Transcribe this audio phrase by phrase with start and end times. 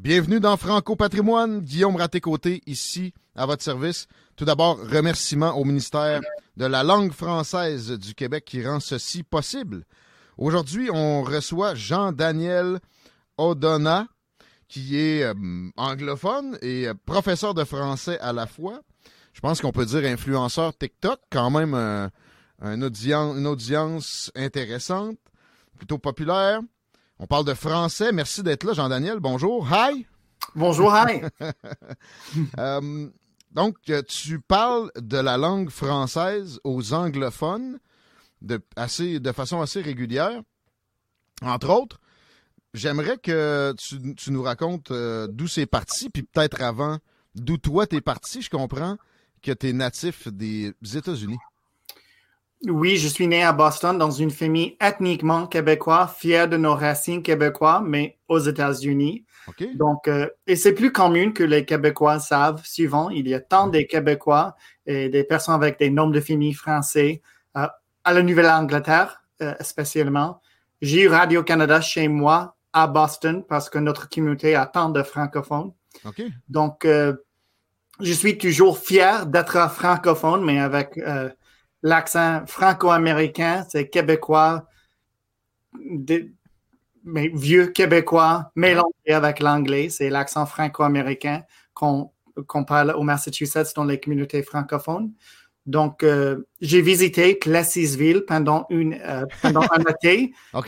[0.00, 1.58] Bienvenue dans Franco Patrimoine.
[1.58, 4.06] Guillaume Raté-Côté, ici, à votre service.
[4.36, 6.20] Tout d'abord, remerciements au ministère
[6.56, 9.84] de la langue française du Québec qui rend ceci possible.
[10.36, 12.78] Aujourd'hui, on reçoit Jean-Daniel
[13.38, 14.06] Odona,
[14.68, 15.34] qui est euh,
[15.76, 18.82] anglophone et euh, professeur de français à la fois.
[19.32, 22.12] Je pense qu'on peut dire influenceur TikTok, quand même un,
[22.62, 25.18] un une audience intéressante,
[25.76, 26.60] plutôt populaire.
[27.20, 28.12] On parle de français.
[28.12, 29.18] Merci d'être là, Jean-Daniel.
[29.18, 29.68] Bonjour.
[29.72, 30.06] Hi.
[30.54, 31.22] Bonjour, hi.
[32.58, 33.08] Euh,
[33.50, 33.76] donc,
[34.08, 37.78] tu parles de la langue française aux anglophones
[38.42, 40.42] de, assez, de façon assez régulière.
[41.42, 42.00] Entre autres,
[42.74, 46.98] j'aimerais que tu, tu nous racontes euh, d'où c'est parti, puis peut-être avant,
[47.34, 48.42] d'où toi t'es parti.
[48.42, 48.96] Je comprends
[49.42, 51.38] que tu es natif des États-Unis.
[52.66, 57.22] Oui, je suis né à Boston dans une famille ethniquement québécoise, fière de nos racines
[57.22, 59.24] québécoises, mais aux États-Unis.
[59.74, 62.60] Donc, euh, et c'est plus commun que les Québécois savent.
[62.64, 64.56] Souvent, il y a tant des Québécois
[64.86, 67.22] et des personnes avec des noms de famille français
[67.56, 67.66] euh,
[68.04, 70.40] à la Nouvelle-Angleterre, euh, spécialement.
[70.82, 75.72] J'ai eu Radio-Canada chez moi à Boston parce que notre communauté a tant de francophones.
[76.48, 80.96] Donc, je suis toujours fier d'être francophone, mais avec
[81.82, 84.66] l'accent franco-américain, c'est québécois,
[87.04, 89.88] mais vieux québécois mélangé avec l'anglais.
[89.88, 91.42] C'est l'accent franco-américain
[91.74, 95.12] qu'on parle au Massachusetts dans les communautés francophones.
[95.68, 100.32] Donc, euh, j'ai visité Plessisville pendant, une, euh, pendant un été.
[100.54, 100.60] Euh,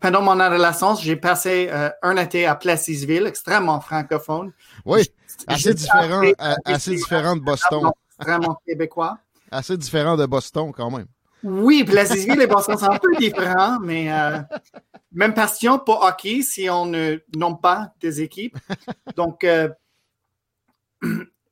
[0.00, 1.70] pendant mon adolescence, j'ai passé
[2.02, 4.52] un été à Plessisville, extrêmement francophone.
[4.84, 5.08] oui,
[5.46, 6.22] assez différent,
[6.64, 7.88] assez différent de Boston.
[8.18, 9.18] Vraiment québécois.
[9.50, 11.06] Assez différent de Boston, quand même.
[11.42, 14.40] Oui, Plessisville et Boston sont un peu différents, mais euh,
[15.12, 18.58] même passion pour hockey si on ne nomme pas des équipes.
[19.16, 19.68] Donc, euh,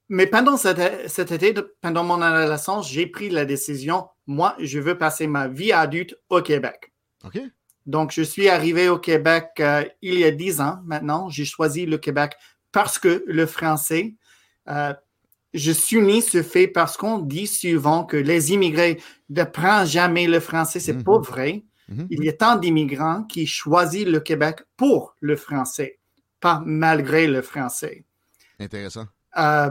[0.08, 4.98] mais pendant cet, cet été, pendant mon adolescence, j'ai pris la décision, moi, je veux
[4.98, 6.92] passer ma vie adulte au Québec.
[7.24, 7.40] OK?
[7.86, 11.30] Donc, je suis arrivé au Québec euh, il y a dix ans maintenant.
[11.30, 12.34] J'ai choisi le Québec
[12.72, 14.16] parce que le français,
[15.56, 19.00] je suis né ce fait parce qu'on dit souvent que les immigrés
[19.30, 20.80] ne prennent jamais le français.
[20.80, 21.04] C'est Mhm.
[21.04, 21.64] pas vrai.
[21.88, 22.06] Mhm.
[22.10, 25.98] Il y a tant d'immigrants qui choisissent le Québec pour le français,
[26.40, 28.04] pas malgré le français.
[28.58, 29.06] Intéressant.
[29.38, 29.70] Euh,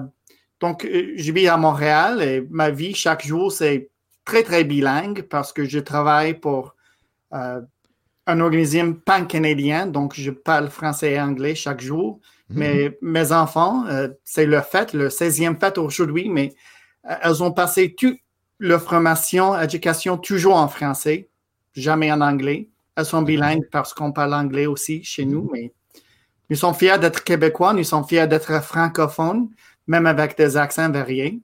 [0.59, 3.89] donc, euh, je vis à Montréal et ma vie chaque jour, c'est
[4.23, 6.75] très, très bilingue parce que je travaille pour
[7.33, 7.61] euh,
[8.27, 12.19] un organisme pan-canadien, donc je parle français et anglais chaque jour.
[12.49, 12.57] Mhm.
[12.59, 16.53] Mais mes enfants, euh, c'est leur fête, le 16e fête aujourd'hui, mais
[17.09, 18.17] euh, elles ont passé toute
[18.59, 21.29] leur formation, éducation toujours en français,
[21.73, 22.69] jamais en anglais.
[22.95, 25.73] Elles sont bilingues parce qu'on parle anglais aussi chez nous, mais
[26.49, 29.49] nous sommes fiers d'être québécois, nous sommes fiers d'être francophones,
[29.87, 31.41] même avec des accents variés.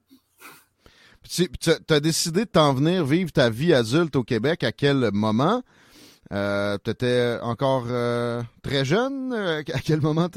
[1.28, 1.50] Tu
[1.90, 5.61] as décidé de t'en venir vivre ta vie adulte au Québec à quel moment?
[6.34, 9.34] Euh, tu étais encore euh, très jeune?
[9.34, 10.29] À quel moment?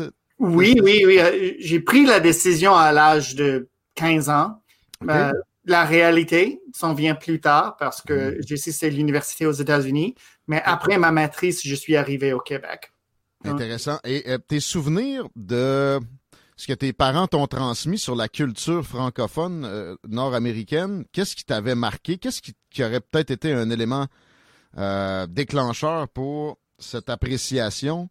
[0.45, 1.19] Oui, oui, oui.
[1.19, 4.61] euh, J'ai pris la décision à l'âge de 15 ans.
[5.09, 5.33] Euh,
[5.67, 10.15] la réalité s'en vient plus tard parce que j'ai cessé l'université aux États-Unis.
[10.47, 12.93] Mais après ma maîtrise, je suis arrivé au Québec.
[13.45, 13.99] Intéressant.
[14.05, 16.01] Et euh, tes souvenirs de
[16.57, 21.75] ce que tes parents t'ont transmis sur la culture francophone euh, nord-américaine, qu'est-ce qui t'avait
[21.75, 22.17] marqué?
[22.19, 24.07] Qu'est-ce qui, qui aurait peut-être été un élément
[24.79, 28.09] euh, déclencheur pour cette appréciation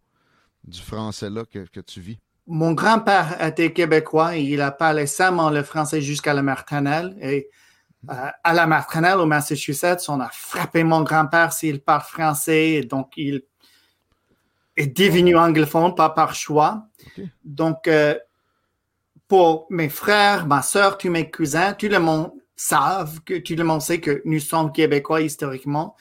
[0.64, 2.20] du français-là que, que tu vis?
[2.46, 7.16] Mon grand-père était québécois et il a parlé seulement le français jusqu'à la maternelle.
[7.22, 7.50] Et
[8.10, 12.82] euh, à la maternelle au Massachusetts, on a frappé mon grand-père s'il parle français.
[12.84, 13.44] Donc, il,
[14.76, 16.88] est devenu anglophone, pas par choix.
[17.44, 18.18] Donc, euh,
[19.28, 23.64] pour mes frères, ma soeur, tous mes cousins, tout le monde savent que tout le
[23.64, 25.96] monde sait que nous sommes québécois historiquement.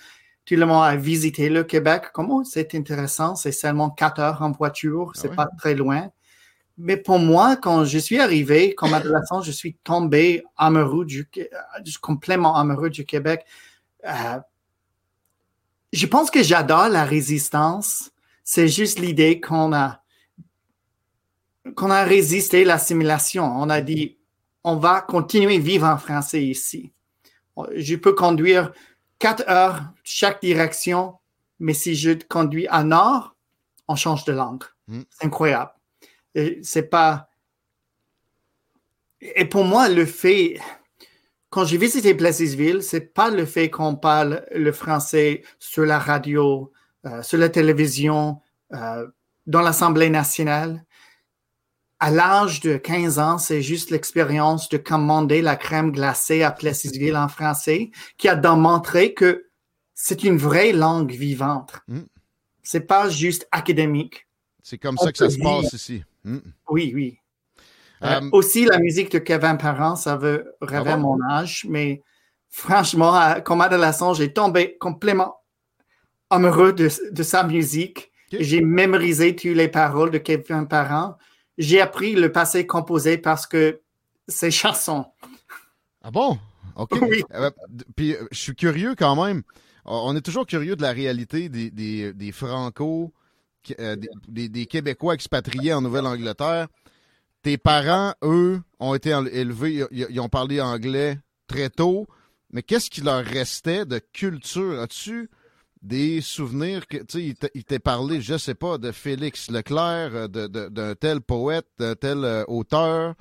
[0.45, 2.07] Tout le monde a visité le Québec.
[2.13, 5.37] Comment c'est intéressant, c'est seulement quatre heures en voiture, c'est ouais?
[5.37, 6.11] pas très loin.
[6.79, 11.91] Mais pour moi, quand je suis arrivé, comme adolescent, je suis tombé amoureux du, euh,
[12.01, 13.45] complètement amoureux du Québec.
[14.07, 14.41] Euh,
[15.93, 18.11] je pense que j'adore la résistance.
[18.43, 20.01] C'est juste l'idée qu'on a
[21.77, 23.45] qu'on a résisté l'assimilation.
[23.45, 24.19] On a dit,
[24.65, 26.93] on va continuer à vivre en français ici.
[27.77, 28.73] Je peux conduire
[29.23, 31.15] quatre heures chaque direction,
[31.61, 33.37] mais si je conduis à nord,
[33.87, 34.65] on change de langue.
[34.89, 35.03] Mm.
[35.11, 35.71] C'est incroyable.
[36.35, 37.29] Et C'est pas.
[39.21, 40.59] Et pour moi, le fait,
[41.51, 46.73] quand j'ai visité Plessisville, c'est pas le fait qu'on parle le français sur la radio,
[47.07, 48.41] euh, sur la télévision,
[48.73, 49.07] euh,
[49.47, 50.85] dans l'Assemblée nationale.
[52.05, 57.17] À l'âge de 15 ans, c'est juste l'expérience de commander la crème glacée à Plessisville
[57.17, 59.45] en français qui a démontré que
[59.95, 61.75] c'est une vraie langue vivante.
[61.87, 62.01] Mm.
[62.65, 64.27] C'est pas juste académique.
[64.65, 66.03] C'est comme On ça que ça se passe ici.
[66.25, 66.39] Hmm.
[66.69, 67.19] Oui, oui.
[68.03, 71.17] Euh, Euh, aussi, la musique de Kevin Parent, ça veut rêver Ah bon?
[71.19, 72.03] mon âge, mais
[72.51, 75.37] franchement, à- comme adolescent, j'ai tombé complètement
[76.31, 78.11] amoureux de, de sa musique.
[78.33, 81.17] J'ai mémorisé toutes les paroles de Kevin Parent.
[81.59, 83.81] J'ai appris le passé composé parce que
[84.29, 85.07] c'est chanson.
[86.03, 86.39] Ah bon?
[86.77, 86.91] OK.
[87.03, 87.23] Oui.
[87.35, 89.43] Euh, d- puis euh, je suis curieux quand même.
[89.85, 93.13] On est toujours curieux de la réalité des, des, des Franco,
[93.81, 93.97] euh,
[94.29, 96.69] des, Québécois expatriés en Nouvelle-Angleterre.
[97.43, 101.19] Tes parents, eux, ont été élevés, ils, ils ont parlé anglais
[101.49, 102.07] très tôt.
[102.53, 104.81] Mais qu'est-ce qui leur restait de culture?
[104.81, 105.31] As-tu
[105.83, 110.29] des souvenirs que, tu sais, ils t'aient parlé, je sais pas, de Félix Leclerc, euh,
[110.29, 113.15] de- de- d'un tel poète, d'un tel euh, auteur?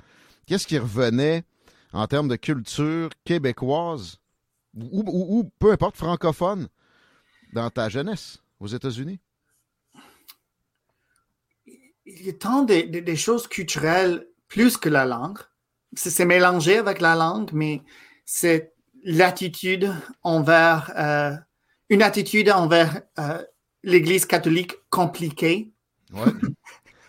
[0.46, 1.44] Qu'est-ce qui revenait
[1.92, 4.18] en termes de culture québécoise
[4.74, 6.68] ou, ou- peu importe francophone
[7.52, 9.18] dans ta jeunesse aux États-Unis?
[12.06, 15.38] Il y a tant de, de- des choses culturelles plus que la langue.
[15.94, 17.82] C'est c'est mélangé avec la langue, mais
[18.24, 18.72] c'est
[19.04, 19.92] l'attitude
[20.22, 21.36] envers euh,
[21.92, 23.42] une attitude envers euh,
[23.82, 25.70] l'Église catholique compliquée,
[26.12, 26.32] Ouais.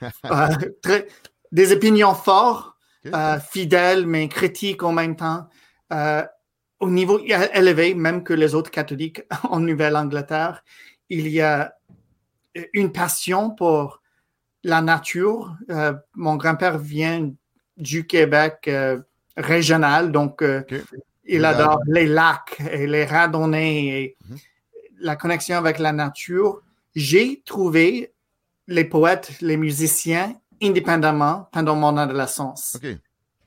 [0.26, 0.48] Euh,
[0.82, 1.08] très-
[1.54, 2.76] des opinions fortes,
[3.06, 5.48] euh, fidèles mais critiques en même temps,
[6.82, 7.20] au niveau
[7.54, 10.62] élevé, même que les autres catholiques en Nouvelle-Angleterre.
[11.10, 11.74] Il y a
[12.74, 14.02] une passion pour
[14.64, 15.56] la nature.
[15.70, 17.32] Euh, mon grand-père vient
[17.78, 19.00] du Québec euh,
[19.38, 20.64] régional, donc euh,
[21.26, 24.38] il adore les lacs et les randonnées et Mhm.
[25.04, 26.62] La connexion avec la nature.
[26.96, 28.14] J'ai trouvé
[28.68, 32.76] les poètes, les musiciens indépendamment pendant mon adolescence.
[32.78, 32.88] OK.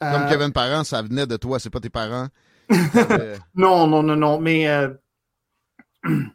[0.00, 2.28] Comme Euh, Kevin Parent, ça venait de toi, c'est pas tes parents.
[2.70, 4.90] Euh, Non, non, non, non, mais euh,
[6.04, 6.30] il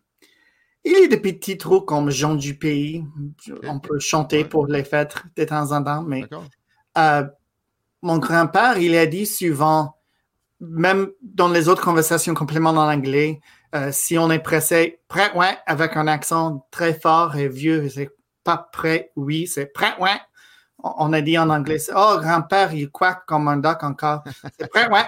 [0.85, 3.05] y a des petits trous comme Jean du Pays.
[3.63, 4.45] On peut chanter Ouais.
[4.49, 6.23] pour les fêtes de temps en temps, mais
[6.97, 7.23] euh,
[8.01, 9.95] mon grand-père, il a dit souvent,
[10.59, 13.39] même dans les autres conversations complètement en anglais,
[13.75, 18.09] euh, si on est pressé, prêt, ouais, avec un accent très fort et vieux, c'est
[18.43, 20.19] pas prêt, oui, c'est prêt, ouais.
[20.83, 24.23] On a dit en anglais, oh, grand-père, il quack comme un doc encore.
[24.59, 25.05] C'est prêt, ouais.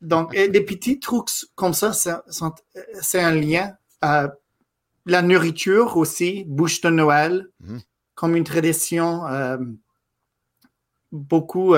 [0.00, 3.76] Donc, et des petits trucs comme ça, c'est un lien.
[4.04, 4.28] Euh,
[5.06, 7.80] la nourriture aussi, bouche de Noël, Mhm.
[8.14, 9.26] comme une tradition.
[9.26, 9.58] euh,
[11.10, 11.74] beaucoup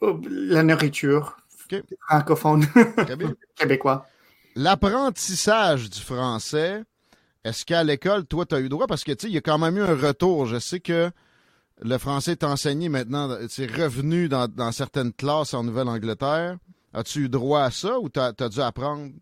[0.00, 1.36] la nourriture
[2.08, 2.66] Francophone
[3.56, 4.06] québécois.
[4.54, 6.82] L'apprentissage du français,
[7.44, 8.86] est-ce qu'à l'école, toi, tu as eu droit?
[8.86, 10.46] Parce que, tu sais, il y a quand même eu un retour.
[10.46, 11.10] Je sais que
[11.82, 16.56] le français est enseigné maintenant, c'est revenu dans, dans certaines classes en Nouvelle-Angleterre.
[16.94, 19.12] As-tu eu droit à ça ou tu as, dû apprendre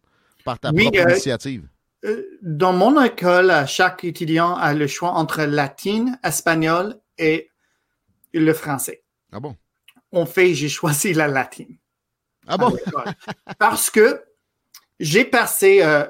[0.44, 1.66] par ta Oui, propre euh, initiative?
[2.04, 7.50] Euh, Dans mon école, chaque étudiant a le choix entre latine, espagnol et
[8.32, 9.02] le français.
[9.32, 9.56] Ah bon?
[10.12, 11.76] En fait, j'ai choisi la latine.
[12.46, 12.70] Ah bon?
[12.70, 13.14] l'école.
[13.58, 14.22] Parce que
[15.00, 16.04] j'ai passé euh,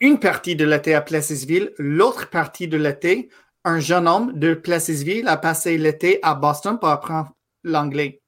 [0.00, 3.30] une partie de l'été à Plessisville, l'autre partie de l'été,
[3.64, 7.32] un jeune homme de Plessisville a passé l'été à Boston pour apprendre
[7.62, 8.22] l'anglais.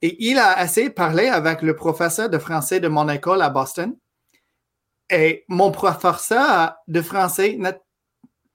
[0.00, 3.50] Et il a essayé de parler avec le professeur de français de mon école à
[3.50, 3.96] Boston.
[5.08, 7.56] Et mon professeur de français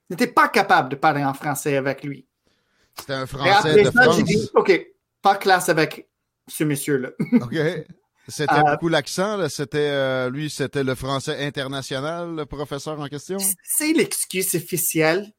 [0.10, 2.28] n'était pas capable de parler en français avec lui.
[3.00, 4.18] C'était un Et français après de ça, France.
[4.18, 4.88] j'ai dit, OK,
[5.22, 6.10] pas classe avec
[6.48, 7.10] ce monsieur-là.
[7.42, 7.56] OK.
[8.30, 9.48] C'était Euh, beaucoup l'accent, là.
[9.50, 13.38] C'était, euh, lui, c'était le français international, le professeur en question?
[13.64, 15.32] C'est l'excuse officielle,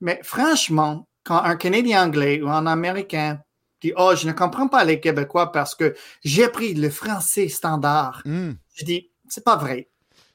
[0.00, 3.40] mais franchement, quand un Canadien anglais ou un Américain
[3.82, 5.94] dit Oh, je ne comprends pas les Québécois parce que
[6.24, 8.52] j'ai appris le français standard, Hmm.
[8.74, 9.90] je dis C'est pas vrai.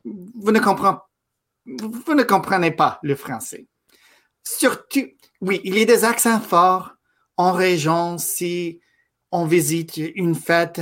[0.05, 0.97] Vous ne comprenez,
[1.65, 3.67] vous ne comprenez pas le français.
[4.43, 5.07] Surtout,
[5.41, 6.93] oui, il y a des accents forts
[7.38, 8.79] en région si
[9.38, 10.82] on visite une fête,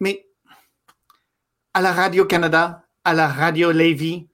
[0.00, 0.26] mais
[1.74, 4.28] à la Radio-Canada, à la Radio Lévis,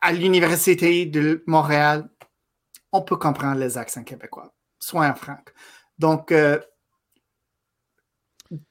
[0.00, 2.08] à- l'Université de Montréal,
[2.92, 4.52] on peut comprendre les accents québécois.
[4.78, 5.52] Soyons francs.
[5.98, 6.58] Donc, euh,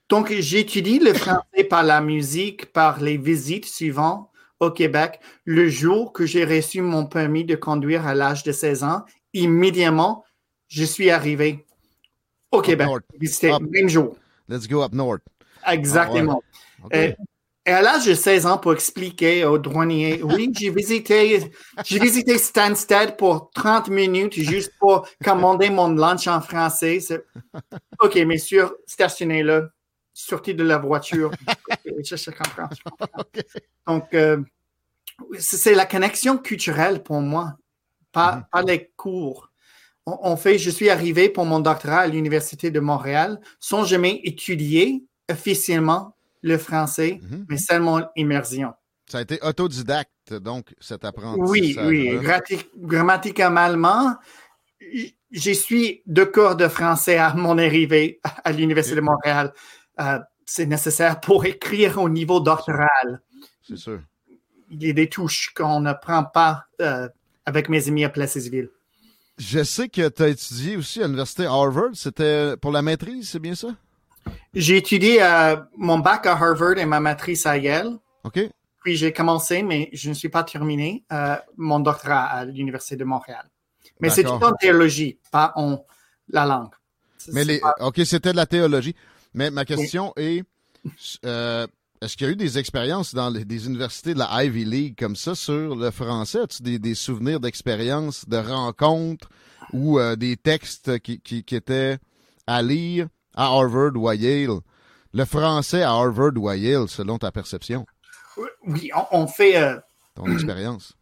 [0.09, 5.19] donc j'étudie le français par la musique, par les visites suivantes au Québec.
[5.45, 10.25] Le jour que j'ai reçu mon permis de conduire à l'âge de 16 ans, immédiatement,
[10.67, 11.65] je suis arrivé
[12.51, 12.87] au Québec.
[13.25, 13.61] C'était Up.
[13.61, 14.17] le même jour.
[14.47, 15.21] Let's go up north.
[15.67, 16.41] Exactement.
[16.83, 16.93] OK.
[16.95, 17.11] Euh,
[17.63, 21.51] et à l'âge de 16 ans, pour expliquer aux douaniers, oui, j'ai visité,
[21.85, 26.99] j'ai visité Stansted pour 30 minutes juste pour commander mon lunch en français.
[27.99, 29.69] OK, messieurs, stationnez là,
[30.11, 31.29] sortez de la voiture.
[31.85, 32.67] je, je comprends.
[32.75, 33.23] je comprends.
[33.85, 34.37] Donc, euh,
[35.37, 37.57] c'est la connexion culturelle pour moi,
[38.11, 39.50] pas, pas les cours.
[40.07, 44.19] On, on fait, je suis arrivé pour mon doctorat à l'Université de Montréal sans jamais
[44.23, 47.45] étudier officiellement le français, Mhm.
[47.49, 48.73] mais seulement immersion.
[49.07, 51.85] Ça a été autodidacte, donc, cet apprentissage.
[51.87, 52.19] Oui, oui.
[52.77, 54.15] Grammaticalement,
[54.79, 59.53] j- je suis deux cours de français à mon arrivée à l'Université de Montréal.
[59.99, 63.21] Euh, c'est nécessaire pour écrire au niveau doctoral.
[63.61, 63.99] C'est sûr.
[64.69, 67.07] Il y a des touches qu'on ne prend pas euh,
[67.45, 68.69] avec mes amis à Placeville.
[69.41, 71.89] Je sais que tu as étudié aussi à l'université Harvard.
[71.93, 73.69] C'était pour la maîtrise, c'est bien ça?
[74.53, 77.97] J'ai étudié euh, mon bac à Harvard et ma maîtrise à Yale.
[78.23, 78.39] OK.
[78.83, 83.03] Puis j'ai commencé, mais je ne suis pas terminé, euh, mon doctorat à l'Université de
[83.03, 83.49] Montréal.
[83.99, 85.83] Mais c'est tout en théologie, pas en
[86.29, 86.73] la langue.
[87.29, 88.95] Mais les, pas- OK, c'était de la théologie.
[89.33, 90.43] Mais ma question est,
[91.25, 91.65] euh,
[92.01, 94.95] est-ce qu'il y a eu des expériences dans les- des universités de la Ivy League
[94.97, 96.39] comme ça sur le français?
[96.39, 99.29] As-tu des, des souvenirs d'expériences, de rencontres
[99.73, 101.99] ou euh, des textes qui, qui, qui étaient
[102.47, 104.59] à lire à Harvard ou à Yale?
[105.13, 107.85] Le français à Harvard ou à Yale, selon ta perception,
[108.65, 109.57] Oui, on, on fait.
[109.61, 109.77] euh,
[110.15, 110.93] ton expérience.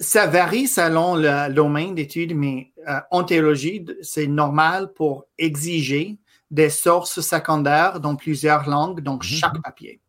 [0.00, 6.18] ça varie selon le domaine d'études, mais euh, en théologie, c'est normal pour exiger
[6.50, 10.00] des sources secondaires dans plusieurs langues, dans chaque papier.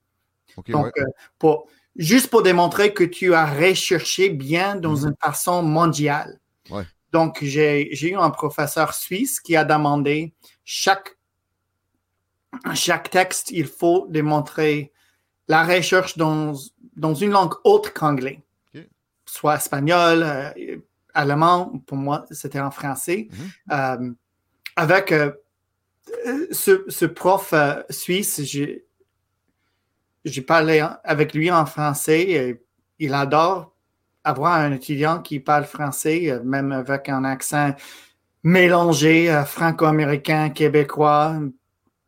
[0.68, 1.04] Donc, ouais.
[1.04, 1.06] euh,
[1.38, 6.39] pour, juste pour démontrer que tu as recherché bien dans une façon mondiale.
[6.70, 6.84] Ouais.
[7.12, 11.18] Donc, j'ai eu un professeur suisse qui a demandé chaque,
[12.74, 14.92] chaque texte, il faut démontrer
[15.48, 16.54] la recherche dans,
[16.96, 18.44] dans une langue autre qu'anglais,
[19.25, 20.78] soit espagnol, euh,
[21.13, 23.28] allemand, pour moi, c'était en français.
[23.72, 24.12] Euh,
[24.75, 25.32] avec euh,
[26.28, 27.54] euh, ce, ce prof
[27.89, 28.86] suisse, j'ai
[30.26, 32.22] j'ai parlé avec lui en français.
[32.30, 32.62] et
[33.00, 33.74] il adore
[34.24, 37.74] avoir un étudiant qui parle français, euh, même avec un accent
[38.44, 41.40] mélangé, euh, franco-américain, québécois.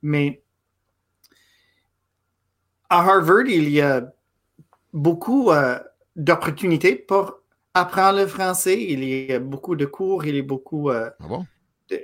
[0.01, 0.43] Mais
[2.89, 4.01] à Harvard, il y a
[4.93, 5.79] beaucoup euh,
[6.15, 7.39] d'opportunités pour
[7.73, 8.81] apprendre le français.
[8.81, 11.47] Il y a beaucoup de cours, il y a beaucoup euh, Ah bon?
[11.89, 12.01] de-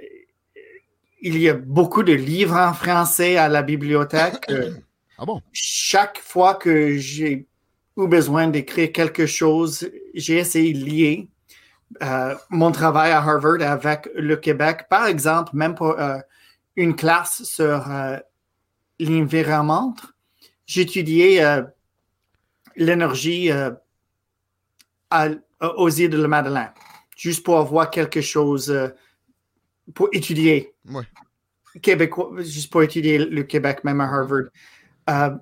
[1.21, 4.45] il y a beaucoup de livres en français à la bibliothèque.
[5.17, 5.41] Ah bon?
[5.51, 7.47] chaque fois que j'ai
[7.97, 11.27] eu besoin d'écrire quelque chose, j'ai essayé de lier
[12.03, 14.85] euh, mon travail à Harvard avec le Québec.
[14.89, 16.19] Par exemple, même pour euh,
[16.75, 18.17] une classe sur euh,
[18.99, 19.95] l'environnement,
[20.65, 21.63] j'étudiais euh,
[22.75, 23.49] l'énergie
[25.61, 26.71] aux îles de la Madeleine,
[27.15, 28.71] juste pour avoir quelque chose
[29.95, 31.03] pour étudier Ouais.
[31.81, 34.49] québécois, juste pour étudier le Québec, même à Harvard.
[35.09, 35.35] Euh,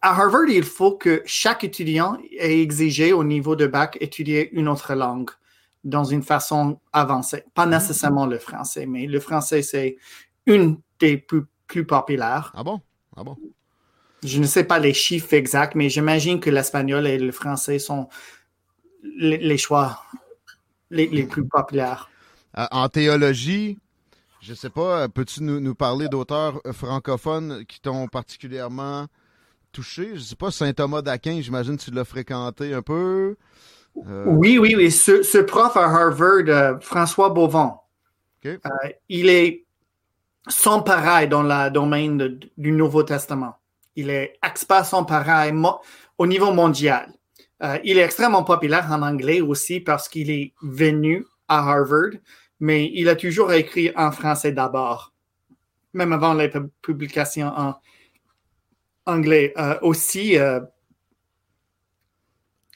[0.00, 4.68] à Harvard, il faut que chaque étudiant ait exigé au niveau de bac étudier une
[4.68, 5.30] autre langue
[5.84, 7.44] dans une façon avancée.
[7.54, 9.96] Pas nécessairement le français, mais le français, c'est
[10.46, 12.52] une des plus, plus populaires.
[12.54, 12.80] Ah bon?
[13.16, 13.36] Ah bon?
[14.22, 18.08] Je ne sais pas les chiffres exacts, mais j'imagine que l'espagnol et le français sont
[19.02, 20.04] les, les choix
[20.90, 22.08] les, les plus populaires.
[22.56, 23.78] Euh, en théologie,
[24.42, 29.06] je sais pas, euh, peux-tu nous, nous parler d'auteurs euh, francophones qui t'ont particulièrement
[29.72, 30.16] touché?
[30.16, 33.36] Je sais pas, Saint Thomas d'Aquin, j'imagine que tu l'as fréquenté un peu.
[34.06, 34.90] Euh, Oui, oui, oui.
[34.90, 37.74] Ce, ce prof à Harvard, euh, François Beauvon,
[38.46, 38.58] euh,
[39.08, 39.64] il est
[40.48, 43.54] sans pareil dans le domaine de- du Nouveau Testament.
[43.94, 45.52] Il est expert sans pareil
[46.18, 47.12] au niveau mondial.
[47.84, 52.10] Il est extrêmement populaire en anglais aussi parce qu'il est venu à Harvard,
[52.62, 55.12] mais il a toujours écrit en français d'abord,
[55.94, 57.74] même avant les pub- publications en
[59.04, 59.52] anglais.
[59.58, 60.60] Euh, aussi, euh,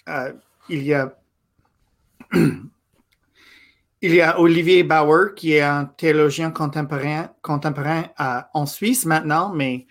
[0.09, 0.33] euh,
[0.69, 1.17] il y a
[4.03, 8.07] il y a Olivier Bauer, qui est un théologien contemporain, contemporain
[8.53, 9.87] en Suisse maintenant, mais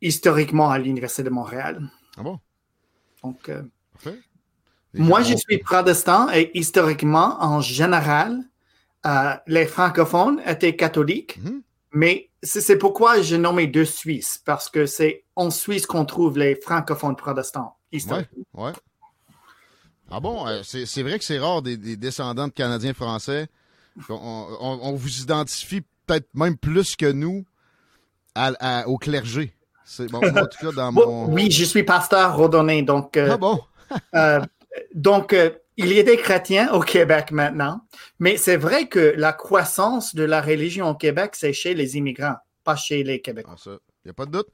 [0.00, 1.82] historiquement à l'Université de Montréal.
[2.16, 2.40] Ah bon?
[3.22, 3.50] Donc.
[4.98, 8.42] Moi, je suis protestant et historiquement, en général,
[9.06, 11.62] euh, les francophones étaient catholiques, Mhm.
[11.92, 16.54] mais c'est pourquoi j'ai nommé deux Suisses, parce que c'est en Suisse qu'on trouve les
[16.56, 18.44] francophones protestants historiquement.
[18.54, 18.72] ouais.
[20.10, 23.48] Ah bon, euh, c'est vrai que c'est rare des, des descendants de Canadiens français.
[24.08, 24.14] On,
[24.60, 27.44] on- on vous identifie peut-être même plus que nous
[28.34, 29.52] à- à- au clergé.
[29.84, 31.34] C'est bon, en tout cas dans Bon, mon.
[31.34, 33.60] oui, je suis pasteur redonné, donc euh, Ah bon?
[34.94, 37.80] Donc, euh, il y a des chrétiens au Québec maintenant,
[38.18, 42.36] mais c'est vrai que la croissance de la religion au Québec, c'est chez les immigrants,
[42.64, 43.54] pas chez les Québécois.
[43.56, 43.70] Ah, ça,
[44.04, 44.48] y a pas de doute.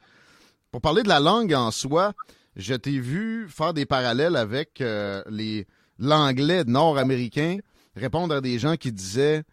[0.71, 2.13] Pour parler de la langue en soi,
[2.57, 5.67] je t'ai vu faire des parallèles avec euh, les
[5.99, 7.59] l'anglais nord-américain,
[7.97, 9.45] répondre à des gens qui disaient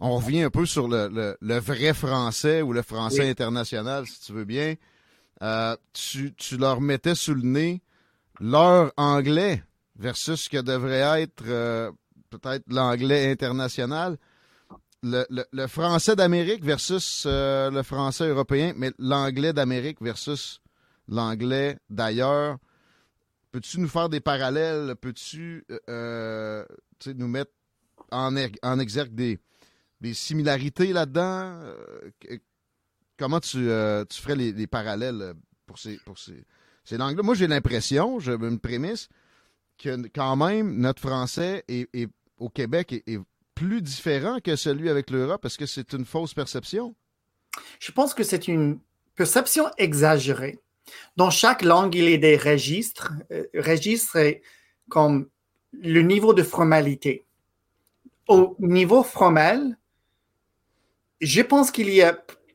[0.00, 3.28] on revient un peu sur le, le- le vrai français ou le français Oui.
[3.28, 4.74] international, si tu veux bien.
[5.42, 7.80] Euh, tu, tu leur mettais sous le nez
[8.40, 9.62] leur anglais
[9.96, 11.92] versus ce que devrait être euh,
[12.30, 14.18] peut-être l'anglais international.
[15.02, 20.60] Le, français d'Amérique versus euh, le français européen, mais l'anglais d'Amérique versus
[21.08, 22.56] l'anglais d'ailleurs.
[23.52, 24.96] Peux-tu nous faire des parallèles?
[25.00, 26.64] Peux-tu euh,
[27.14, 27.52] nous mettre
[28.10, 29.38] en, er- en exergue des,
[30.00, 31.60] des similarités là-dedans?
[33.18, 33.68] Comment tu,
[34.08, 35.34] tu ferais les, les parallèles
[35.66, 36.44] pour ces, pour ces,
[36.82, 37.22] ces langues-là?
[37.22, 39.08] Moi, j'ai l'impression, j'ai une prémisse,
[39.78, 43.18] que quand même, notre français est, est- au Québec est, est
[43.54, 45.44] plus différent que celui avec l'Europe.
[45.44, 46.94] Est-ce que c'est une fausse perception?
[47.78, 48.80] Je pense que c'est une
[49.14, 50.58] perception exagérée.
[51.16, 53.12] Dans chaque langue, il y a des registres.
[53.30, 54.42] Euh, registres est
[54.88, 55.28] comme
[55.72, 57.24] le niveau de formalité.
[58.28, 59.78] Au niveau formel,
[61.20, 62.12] je pense qu'il y a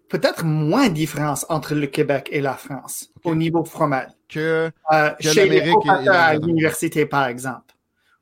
[0.10, 4.10] peut-être moins de différence entre le Québec et la France au niveau formel.
[4.30, 7.74] Que Euh, Que chez les l'Amérique professeurs à l'université, par exemple,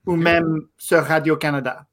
[0.06, 1.86] ou même sur Radio-Canada.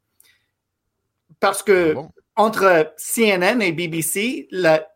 [1.41, 4.87] Parce que Ah bon, entre CNN et BBC, la,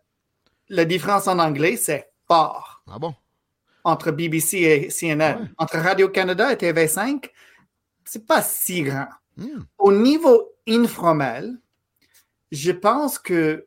[0.69, 3.15] la différence en anglais, c'est fort ah bon,
[3.85, 5.41] entre BBC et CNN.
[5.41, 5.49] Ouais.
[5.59, 7.31] Entre Radio-Canada et TV5,
[8.05, 9.09] c'est pas si grand.
[9.37, 9.63] Hmm.
[9.79, 11.59] Au niveau informel,
[12.51, 13.67] je pense que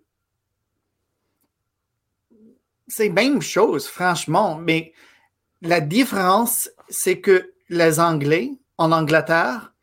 [2.88, 4.94] c'est la même chose, franchement, mais
[5.62, 9.74] la différence, c'est que les Anglais en Angleterre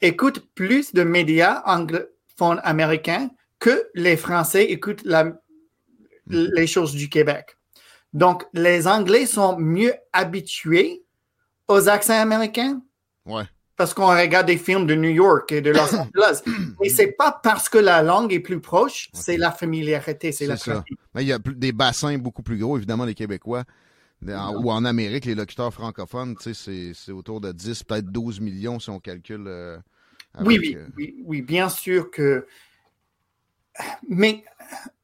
[0.00, 5.32] écoutent plus de médias anglophones américains que les Français écoutent la-
[6.26, 7.56] les choses du Québec.
[8.12, 11.02] Donc, les Anglais sont mieux habitués
[11.68, 12.80] aux accents américains
[13.26, 13.44] ouais.
[13.76, 16.42] parce qu'on regarde des films de New York et de Los Angeles.
[16.80, 20.56] Mais c'est pas parce que la langue est plus proche, c'est la familiarité, c'est la
[20.56, 20.84] ça.
[21.14, 23.64] Mais il y a des bassins beaucoup plus gros, évidemment, les Québécois.
[24.28, 28.40] En- ou en Amérique, les locuteurs francophones, tu sais, c'est- autour de 10, peut-être 12
[28.40, 29.44] millions si on calcule.
[29.46, 29.78] euh,
[30.40, 32.46] Oui, avec, oui, euh, oui, oui, bien sûr que.
[34.08, 34.44] Mais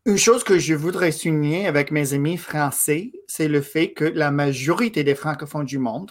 [0.06, 4.30] une chose que je voudrais souligner avec mes amis français, c'est le fait que la
[4.30, 6.10] majorité des francophones du monde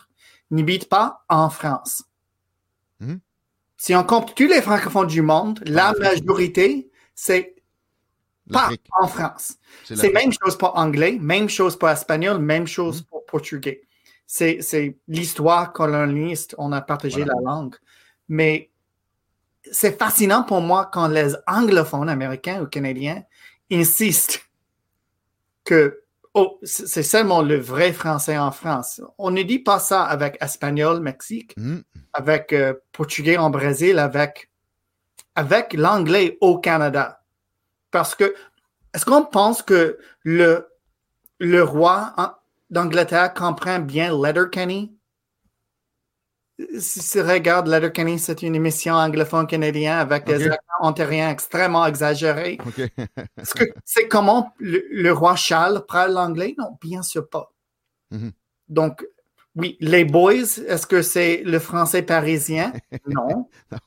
[0.52, 2.04] n'habitent pas en France.
[3.00, 3.20] Mhm.
[3.78, 6.04] Si on compte tous les francophones du monde, la Afrique.
[6.04, 7.56] majorité, c'est
[8.52, 9.58] pas en France.
[9.86, 12.68] C'est même chose pour anglais, même chose pour espagnol, même Mhm.
[12.68, 13.82] chose pour portugais.
[14.28, 17.34] C'est c'est l'histoire colonialiste, on a partagé Voilà.
[17.36, 17.76] la langue.
[18.28, 18.70] Mais
[19.72, 23.24] c'est fascinant pour moi quand les anglophones américains ou canadiens
[23.72, 24.42] insistent
[25.64, 26.02] que
[26.36, 29.02] oh, c'est seulement le vrai français en France.
[29.18, 31.80] On ne dit pas ça avec espagnol, Mexique, Hmm.
[32.14, 34.50] avec euh, portugais en Brésil, avec,
[35.36, 37.19] avec l'anglais au Canada.
[37.92, 38.34] Parce que,
[38.94, 40.68] est-ce qu'on pense que le,
[41.40, 44.96] le roi d'Angleterre comprend bien Letterkenny?
[46.78, 52.58] Si tu regardes Letterkenny, c'est une émission anglophone canadienne avec des accents ontariens extrêmement exagérés.
[53.38, 56.56] Est-ce que c'est comment le, le roi Charles parle l'anglais?
[56.58, 57.54] Non, bien sûr pas.
[58.12, 58.34] Mhm.
[58.68, 59.08] Donc,
[59.56, 62.74] oui, les boys, est-ce que c'est le français parisien?
[63.08, 63.50] Non.
[63.72, 63.78] Non.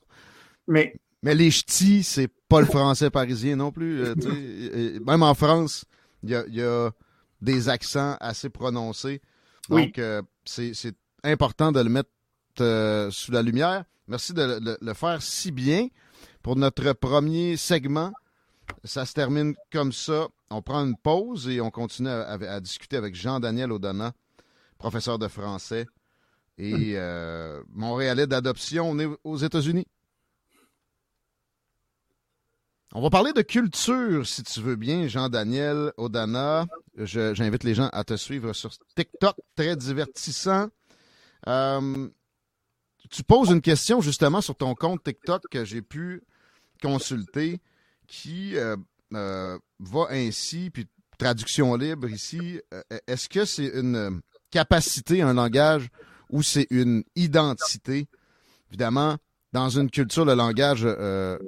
[0.67, 4.03] Mais Mais les ch'tis, c'est pas le français parisien non plus.
[4.05, 4.15] euh.
[4.37, 5.85] Et- et même en France,
[6.23, 6.91] il y a, il y a
[7.41, 9.21] des accents assez prononcés.
[9.71, 9.87] Oui.
[9.87, 12.11] Donc, euh, c'est important de le mettre
[12.61, 13.85] euh, sous la lumière.
[14.09, 15.89] Merci de le- faire si bien.
[16.43, 18.13] Pour notre premier segment,
[18.85, 20.29] ça se termine comme ça.
[20.51, 24.13] On prend une pause et on continue à, à- à discuter avec Jean-Daniel Odana,
[24.79, 25.87] professeur de français
[26.59, 26.97] et
[27.73, 29.87] Montréalais d'adoption né aux États-Unis.
[32.95, 36.67] On va parler de culture, si tu veux bien, Jean-Daniel Odana.
[36.99, 40.69] J'invite les gens à te suivre sur TikTok, très divertissant.
[41.47, 42.09] Euh,
[43.09, 46.23] tu poses une question justement sur ton compte TikTok que j'ai pu
[46.83, 47.63] consulter
[48.07, 48.77] qui euh,
[49.15, 52.61] euh, va ainsi, puis traduction libre ici.
[52.75, 55.89] euh, Est-ce que c'est une capacité, un langage,
[56.29, 58.07] ou c'est une identité?
[58.69, 59.17] Évidemment,
[59.55, 61.39] dans une culture, le langage euh,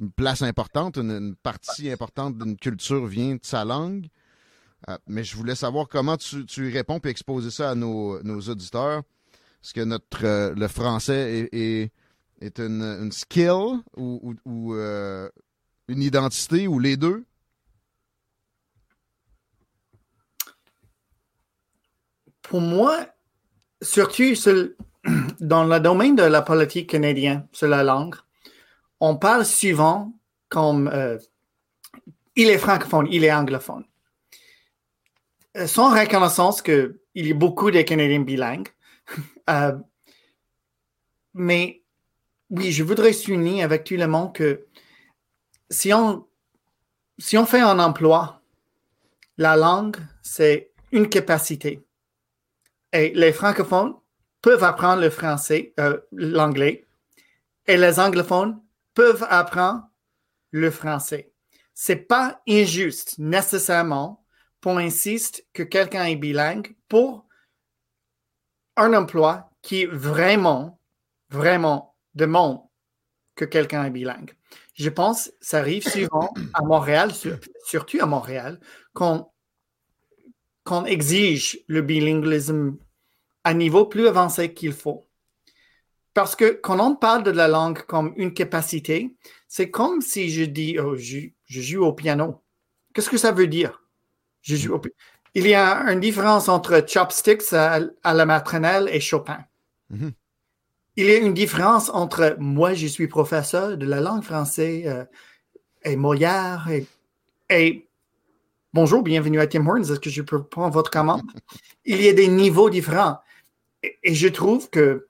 [0.00, 4.08] une place importante, une, partie importante d'une culture vient de sa langue.
[4.88, 8.40] Euh, mais je voulais savoir comment tu, tu réponds puis exposer ça à nos, nos
[8.40, 9.02] auditeurs.
[9.62, 11.92] Est-ce que notre euh, le français est,
[12.40, 15.28] est, une, une skill ou, ou- euh,
[15.88, 17.24] une identité ou les deux?
[22.42, 23.06] Pour moi,
[23.82, 24.70] surtout sur-
[25.40, 28.14] dans le domaine de la politique canadienne sur la langue,
[29.00, 30.12] on parle souvent
[30.48, 31.18] comme euh,
[32.36, 33.84] il est francophone, il est anglophone.
[35.56, 38.68] Euh, Sans reconnaissance qu'il y a beaucoup de Canadiens bilingues.
[39.48, 39.72] Euh,
[41.32, 41.82] mais
[42.50, 44.66] oui, je voudrais souligner avec tout le monde que
[45.70, 46.26] si on,
[47.46, 48.42] fait un emploi,
[49.38, 51.82] la langue, c'est une capacité.
[52.92, 53.94] Et les francophones
[54.42, 55.72] peuvent apprendre le français,
[56.12, 56.86] l'anglais,
[57.66, 58.60] et les anglophones
[58.98, 59.88] peuvent apprendre
[60.50, 61.32] le français.
[61.72, 64.26] C'est pas injuste nécessairement
[64.60, 67.24] pour insister que quelqu'un est bilingue pour
[68.74, 70.80] un emploi qui vraiment,
[71.30, 72.60] vraiment demande
[73.36, 74.36] que quelqu'un est bilingue.
[74.74, 78.58] Je pense que ça arrive souvent à Montréal, sur- surtout à Montréal,
[78.94, 79.30] qu'on
[80.64, 82.76] qu'on exige le bilinguisme
[83.44, 85.07] à niveau plus avancé qu'il faut.
[86.18, 89.14] Parce que quand on parle de la langue comme une capacité,
[89.46, 92.42] c'est comme si je dis oh, je, je joue au piano.
[92.92, 93.84] Qu'est-ce que ça veut dire?
[94.42, 94.82] Je joue au
[95.36, 99.44] Il y a une différence entre chopsticks à, à la maternelle et Chopin.
[99.90, 100.10] Mhm.
[100.96, 105.04] Il y a une différence entre moi, je suis professeur de la langue française euh,
[105.84, 106.84] et Molière et,
[107.48, 107.86] et
[108.72, 109.84] bonjour, bienvenue à Tim Hortons.
[109.84, 111.22] Est-ce que je peux prendre votre commande?
[111.84, 113.20] Il y a des niveaux différents.
[113.84, 115.07] Et, et je trouve que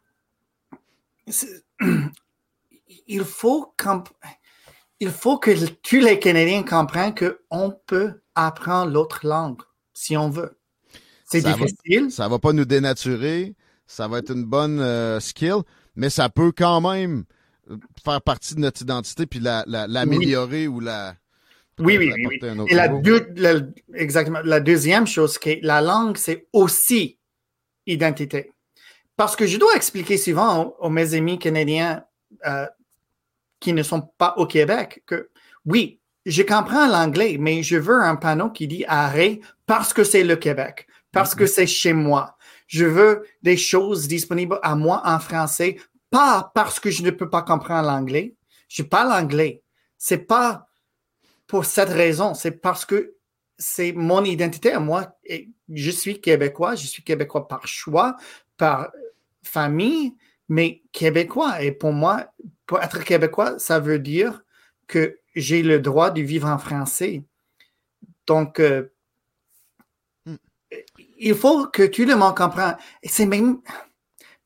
[3.06, 3.74] il faut,
[5.00, 5.50] il faut que
[5.82, 9.60] tous les Canadiens comprennent qu'on peut apprendre l'autre langue
[9.94, 10.58] si on veut.
[11.24, 12.10] C'est Ça va- difficile.
[12.10, 13.54] Ça va pas nous dénaturer,
[13.86, 15.56] ça va être une bonne euh, skill,
[15.96, 17.24] mais ça peut quand même
[18.04, 21.16] faire partie de notre identité puis la- la- l'améliorer ou la.
[21.80, 22.14] Oui, oui, la
[22.54, 23.60] oui, Et la, deux- la-
[23.94, 24.40] exactement.
[24.42, 27.18] La deuxième chose, que la langue, c'est aussi
[27.86, 28.50] identité.
[29.18, 32.04] Parce que je dois expliquer souvent aux, aux mes amis canadiens
[32.46, 32.66] euh,
[33.58, 35.28] qui ne sont pas au Québec que
[35.66, 40.22] oui, je comprends l'anglais, mais je veux un panneau qui dit arrêt parce que c'est
[40.22, 42.36] le Québec, parce que c'est chez moi.
[42.68, 45.78] Je veux des choses disponibles à moi en français,
[46.10, 48.36] pas parce que je ne peux pas comprendre l'anglais.
[48.68, 49.64] Je parle anglais.
[49.96, 50.68] C'est pas
[51.48, 53.16] pour cette raison, c'est parce que
[53.58, 55.18] c'est mon identité à moi.
[55.24, 58.16] Et je suis québécois, je suis québécois par choix,
[58.56, 58.92] par
[59.48, 60.14] famille,
[60.48, 61.62] mais québécois.
[61.62, 62.26] Et pour moi,
[62.66, 64.42] pour être québécois, ça veut dire
[64.86, 67.22] que j'ai le droit de vivre en français.
[68.26, 68.92] Donc, euh,
[71.18, 72.76] il faut que tout le monde comprenne.
[73.02, 73.60] Et c'est même,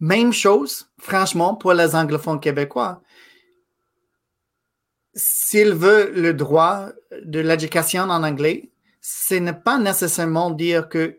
[0.01, 3.03] même chose, franchement, pour les anglophones québécois
[5.15, 6.89] s'il veut le droit
[7.23, 11.19] de l'éducation en anglais, ce n'est pas nécessairement dire que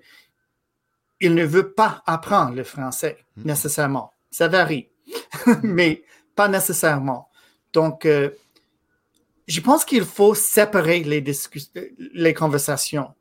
[1.23, 4.11] il ne veut pas apprendre le français, nécessairement.
[4.29, 4.89] Ça varie,
[5.63, 6.03] mais
[6.35, 7.29] pas nécessairement.
[7.71, 8.29] Donc, euh,
[9.47, 11.23] je pense qu'il faut séparer les,
[12.13, 13.13] les conversations.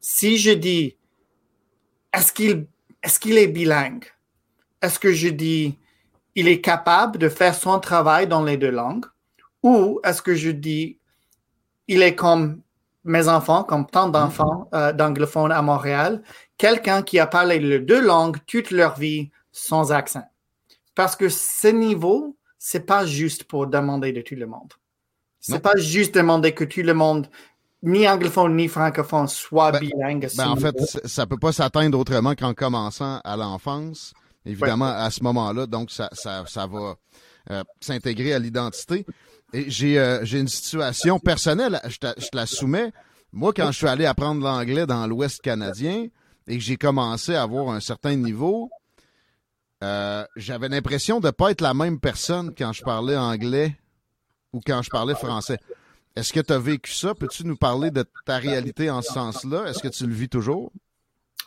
[0.00, 0.96] Si je dis,
[2.14, 2.66] est-ce qu'il
[3.02, 4.06] est, qu'il est bilingue?
[4.80, 5.78] Est-ce que je dis,
[6.34, 9.04] il est capable de faire son travail dans les deux langues?
[9.62, 10.98] Ou est-ce que je dis,
[11.88, 12.62] il est comme
[13.10, 16.22] mes enfants, comme tant d'enfants euh, d'anglophones à Montréal,
[16.56, 20.24] quelqu'un qui a parlé les deux langues toute leur vie sans accent.
[20.94, 24.72] Parce que ce niveau, c'est pas juste pour demander de tout le monde.
[25.40, 27.26] C'est pas juste demander que tout le monde,
[27.82, 30.28] ni anglophone ni francophone, soit Ben, bilingue.
[30.36, 34.12] Ben, en fait, ça peut pas s'atteindre autrement qu'en commençant à l'enfance,
[34.44, 35.66] évidemment, à ce moment-là.
[35.66, 36.96] Donc, ça, ça, ça va
[37.50, 39.06] euh, s'intégrer à l'identité.
[39.52, 42.92] Et j'ai euh, j'ai une situation personnelle, je te, je te la soumets.
[43.32, 46.06] Moi, quand je suis allé apprendre l'anglais dans l'Ouest canadien
[46.46, 48.70] et que j'ai commencé à avoir un certain niveau,
[49.82, 53.76] euh, j'avais l'impression de pas être la même personne quand je parlais anglais
[54.52, 55.58] ou quand je parlais français.
[56.16, 57.14] Est-ce que tu as vécu ça?
[57.14, 59.66] Peux-tu nous parler de ta réalité en ce sens-là?
[59.66, 60.72] Est-ce que tu le vis toujours?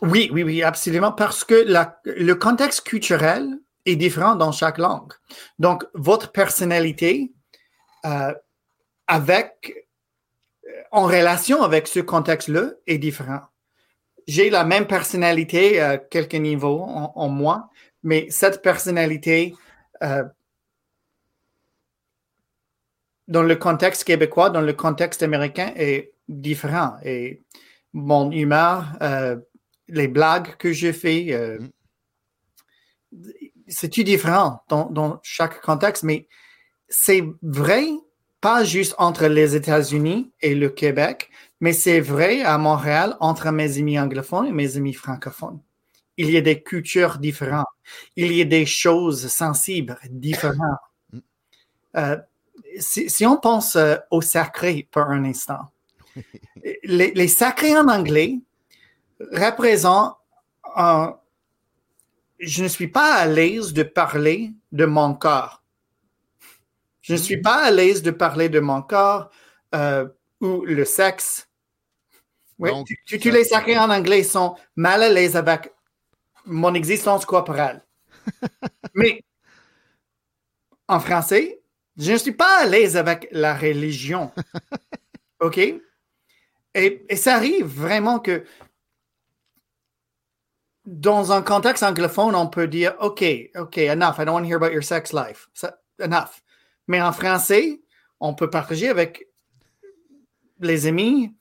[0.01, 3.47] Oui, oui, oui, absolument, parce que la- le contexte culturel
[3.85, 5.11] est différent dans chaque langue.
[5.59, 7.33] Donc, votre personnalité
[8.05, 8.33] euh,
[9.07, 9.87] avec,
[10.65, 13.41] euh, en relation avec ce contexte-là est différent.
[14.27, 17.69] J'ai la même personnalité à quelques niveaux en, en moi,
[18.03, 19.53] mais cette personnalité
[20.01, 20.23] euh,
[23.27, 26.97] dans le contexte québécois, dans le contexte américain est différent.
[27.03, 27.41] Et
[27.93, 29.37] mon humeur, euh,
[29.87, 31.59] les blagues que je fais, euh,
[33.67, 36.27] c'est tout différent dans, dans chaque contexte, mais
[36.95, 37.87] c'est vrai,
[38.39, 43.79] pas juste entre les États-Unis et le Québec, mais c'est vrai à Montréal entre mes
[43.79, 45.59] amis anglophones et mes amis francophones.
[46.17, 47.65] Il y a des cultures différentes.
[48.15, 50.79] Il y a des choses sensibles différentes.
[51.95, 52.17] Euh,
[52.79, 55.69] si, si on pense euh, au sacré pour un instant,
[56.83, 58.39] les, les sacrés en anglais
[59.31, 60.15] représentent
[60.75, 61.15] un,
[62.39, 65.62] je ne suis pas à l'aise de parler de mon corps.
[67.03, 69.29] Je ne suis pas à l'aise de parler de mon corps
[69.75, 70.07] euh,
[70.41, 71.47] ou le sexe.
[72.57, 75.71] Oui, Donc, tu- les sacrés en anglais sont mal à l'aise avec
[76.45, 77.85] mon existence corporelle.
[78.95, 79.21] Mais
[80.87, 81.61] en français,
[81.97, 84.31] je ne suis pas à l'aise avec la religion.
[85.41, 85.57] OK?
[85.57, 88.45] Et, et ça arrive vraiment que
[90.85, 93.23] dans un contexte anglophone, on peut dire OK,
[93.55, 94.15] OK, enough.
[94.19, 95.47] I don't want to hear about your sex life.
[95.99, 96.41] Enough.
[96.87, 97.81] Mais en français,
[98.19, 99.27] on peut partager avec
[100.59, 101.33] les amis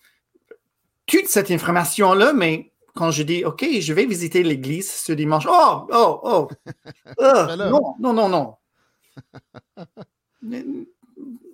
[1.06, 5.86] toute cette information-là, mais quand je dis OK, je vais visiter l'église ce dimanche, oh,
[5.92, 6.48] oh, oh,
[7.18, 7.70] Fais-le.
[7.70, 8.56] non, non, non, non.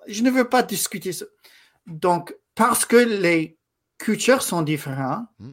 [0.07, 1.27] Je ne veux pas discuter ça.
[1.87, 3.59] Donc, parce que les
[3.99, 5.53] cultures sont différentes, Mm.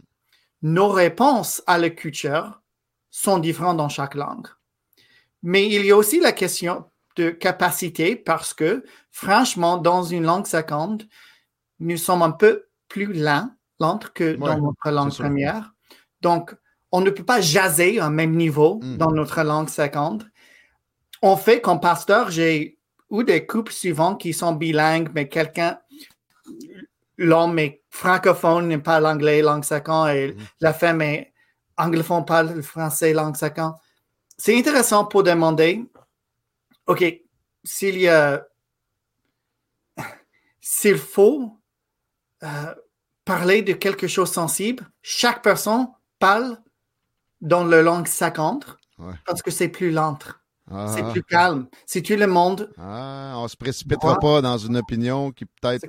[0.64, 2.62] nos réponses à la culture
[3.12, 4.48] sont différentes dans chaque langue.
[5.44, 10.48] Mais il y a aussi la question de capacité parce que, franchement, dans une langue
[10.48, 11.04] seconde,
[11.80, 13.50] nous sommes un peu plus lents,
[13.80, 15.74] lentes que Ouais, dans notre langue première.
[16.22, 16.56] Donc,
[16.92, 18.98] on ne peut pas jaser au même niveau Mm.
[18.98, 20.30] dans notre langue seconde.
[21.22, 22.78] On fait, comme pasteur, j'ai
[23.10, 25.78] ou des couples suivants qui sont bilingues, mais quelqu'un,
[27.18, 30.38] l'homme est francophone, n'aime pas l'anglais, langue seconde, et Mm.
[30.62, 31.34] la femme est
[31.78, 33.74] anglophone, parle le français, langue seconde.
[34.38, 35.86] C'est intéressant pour demander,
[36.88, 37.04] OK,
[37.64, 38.46] s'il y a,
[40.62, 41.60] s'il faut
[42.44, 42.76] euh,
[43.24, 45.88] parler de quelque chose sensible, chaque personne
[46.20, 46.58] parle
[47.42, 48.66] dans la langue seconde
[48.98, 49.14] Ouais.
[49.26, 50.18] parce que c'est plus lent,
[50.72, 51.68] Ah, c'est plus calme.
[51.86, 55.86] Si tout le monde, ah, on se précipitera pas dans une opinion qui peut-être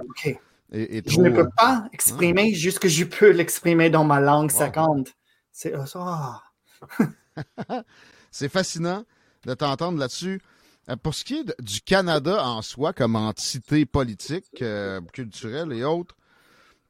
[0.73, 5.05] est, Je ne peux pas exprimer juste que je peux l'exprimer dans ma langue Wow.
[5.53, 6.43] C'est ça.
[8.33, 9.05] C'est fascinant
[9.45, 10.43] de t'entendre là-dessus.
[10.88, 15.72] Euh, Pour ce qui est de- du Canada en soi, comme entité politique, euh, culturelle
[15.72, 16.14] et autres,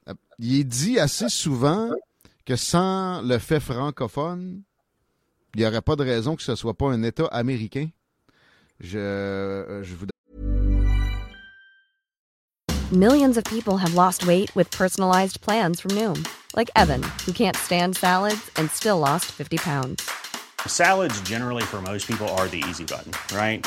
[0.09, 1.91] euh, il est dit assez souvent
[2.45, 4.63] que sans le fait francophone,
[5.55, 7.89] il n'y aurait pas de raison que ce soit pas un État américain.
[8.81, 10.07] Je, je vous
[12.93, 16.23] Millions of people have lost weight with personalized plans from Noom,
[16.55, 20.03] like Evan, who can't stand salads and still lost 50 pounds.
[20.69, 23.67] Salads, generally, for most people, are the easy button, right?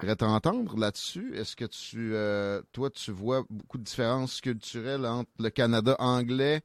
[0.00, 1.36] J'aimerais t'entendre là-dessus.
[1.36, 6.62] Est-ce que tu, euh, toi, tu vois beaucoup de différences culturelles entre le Canada anglais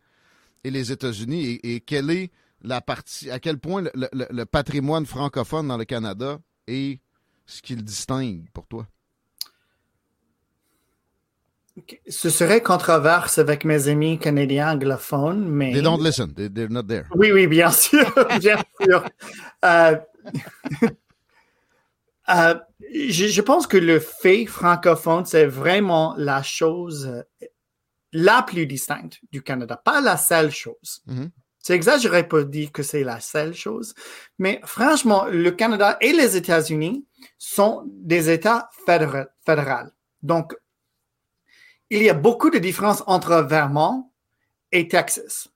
[0.63, 1.43] et les États-Unis?
[1.45, 5.78] Et, et quelle est la partie, à quel point le, le- le patrimoine francophone dans
[5.78, 7.00] le Canada est
[7.45, 8.88] ce qui le distingue pour toi?
[12.08, 15.74] Ce serait controverse avec mes amis canadiens anglophones, mais.
[15.74, 16.34] They don't listen.
[16.34, 17.04] They, they're not there.
[17.13, 19.04] Oui, oui, bien sûr, bien sûr.
[19.65, 19.98] Euh,
[22.30, 22.56] euh,
[22.95, 27.47] je, je pense que le fait francophone, c'est vraiment la chose euh,
[28.12, 31.01] la plus distincte du Canada, pas la seule chose.
[31.08, 31.31] Mhm.
[31.60, 33.95] C'est exagéré pour dire que c'est la seule chose,
[34.38, 37.05] mais franchement, le Canada et les États-Unis
[37.39, 39.89] sont des États fédéra- fédéraux.
[40.21, 40.55] Donc,
[41.89, 44.12] il y a beaucoup de différences entre Vermont
[44.71, 45.49] et Texas.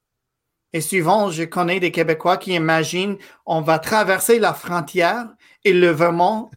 [0.73, 5.27] Et souvent, je connais des Québécois qui imaginent on va traverser la frontière
[5.63, 6.49] et le Vermont,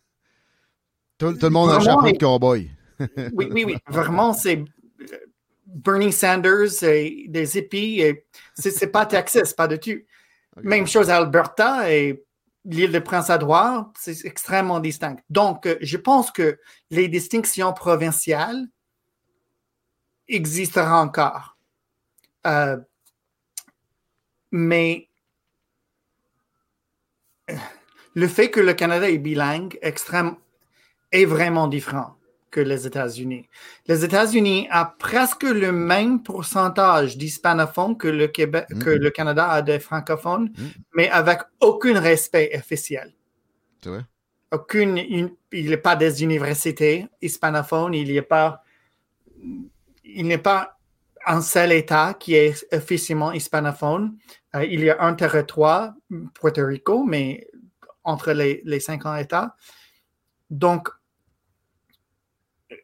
[1.23, 2.69] Tout, tout le monde a un chapeau de cowboy.
[3.33, 5.17] oui, oui, oui, vraiment, c'est euh,
[5.67, 8.01] Bernie Sanders et des hippies.
[8.01, 10.03] Et c'est, pas Texas, pas du tout.
[10.63, 12.25] Même chose à Alberta et
[12.65, 15.15] l'île de Prince-Édouard, c'est extrêmement distinct.
[15.31, 16.59] Donc, euh, je pense que
[16.91, 18.67] les distinctions provinciales
[20.27, 21.57] existeront encore.
[22.49, 22.79] Euh,
[24.51, 25.09] mais
[28.15, 30.35] le fait que le Canada est bilingue extrême,
[31.13, 32.17] est vraiment différent
[32.51, 33.49] que les États-Unis.
[33.87, 39.63] Les États-Unis ont presque le même pourcentage d'hispanophones que le Québec, que le Canada a
[39.63, 40.53] des francophones,
[40.95, 43.15] mais avec aucun respect officiel.
[43.83, 44.05] C'est vrai?
[44.51, 48.63] Aucune, une- il n'y a pas des universités hispanophones, il n'y a pas,
[50.05, 50.79] il n'est pas
[51.27, 54.17] un seul État qui est officiellement hispanophone.
[54.55, 55.95] Euh, il y a un territoire,
[56.35, 57.47] Puerto Rico, mais
[58.05, 59.57] entre les, les 50 États.
[60.51, 60.89] Donc,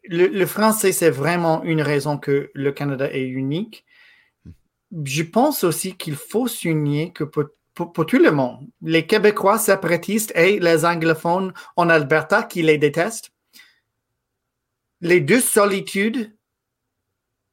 [0.04, 3.84] le, le français, c'est vraiment une raison que le Canada est unique.
[5.04, 9.58] Je pense aussi qu'il faut souligner que pour, pour- pour tout le monde, les Québécois
[9.58, 13.30] séparatistes et les anglophones en Alberta qui les détestent,
[15.00, 16.34] les deux solitudes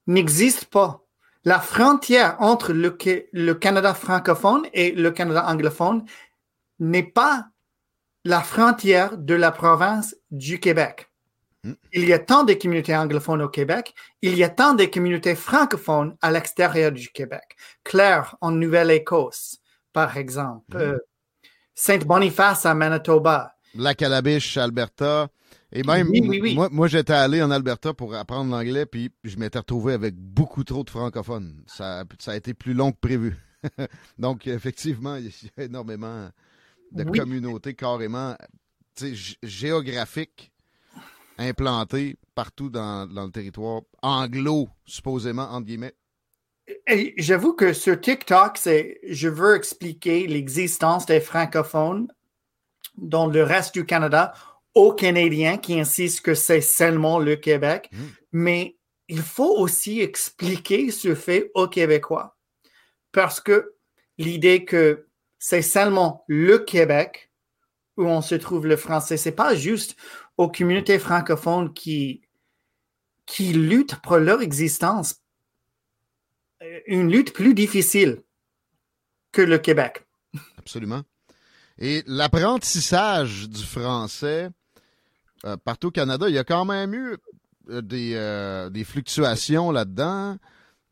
[0.08, 1.02] n'existent pas.
[1.44, 6.06] La frontière entre le Canada francophone et le Canada anglophone
[6.80, 7.50] n'est pas
[8.24, 11.08] la frontière de la province du Québec.
[11.94, 15.36] Il y a tant de communautés anglophones au Québec, il y a tant de communautés
[15.36, 17.56] francophones à l'extérieur du Québec.
[17.84, 19.58] Claire en Nouvelle-Écosse,
[19.94, 20.76] par exemple.
[20.78, 20.98] Euh,
[21.74, 23.56] Saint-Boniface à Manitoba.
[23.74, 25.28] La Calabiche, Alberta.
[25.72, 26.56] Et même, Oui, oui, oui.
[26.56, 30.64] moi, moi j'étais allé en Alberta pour apprendre l'anglais, puis je m'étais retrouvé avec beaucoup
[30.64, 31.64] trop de francophones.
[31.68, 33.36] Ça, a- ça a été plus long que prévu.
[34.18, 36.30] Donc, effectivement, il y a énormément
[36.92, 38.36] de communautés carrément
[39.44, 40.52] géographiques
[41.38, 45.96] implantées partout dans, dans le territoire anglo, supposément, entre guillemets.
[46.88, 52.08] Et j'avoue que sur TikTok, c'est, je veux expliquer l'existence des francophones
[52.98, 54.34] dans le reste du Canada
[54.74, 57.90] aux Canadiens qui insistent que c'est seulement le Québec.
[57.92, 57.98] Mm.
[58.32, 62.38] Mais il faut aussi expliquer ce fait aux Québécois.
[63.12, 63.76] Parce que
[64.18, 67.32] l'idée que c'est seulement le Québec
[67.98, 69.96] où on se trouve le français, c'est pas juste
[70.38, 72.22] aux communautés francophones qui,
[73.26, 75.16] qui luttent pour leur existence
[76.62, 78.22] euh, une lutte plus difficile
[79.32, 80.06] que le Québec.
[80.58, 81.04] Absolument.
[81.78, 84.50] Et l'apprentissage du français,
[85.46, 87.18] euh, partout au Canada, il y a quand même eu
[87.70, 90.38] euh, des, des fluctuations là-dedans,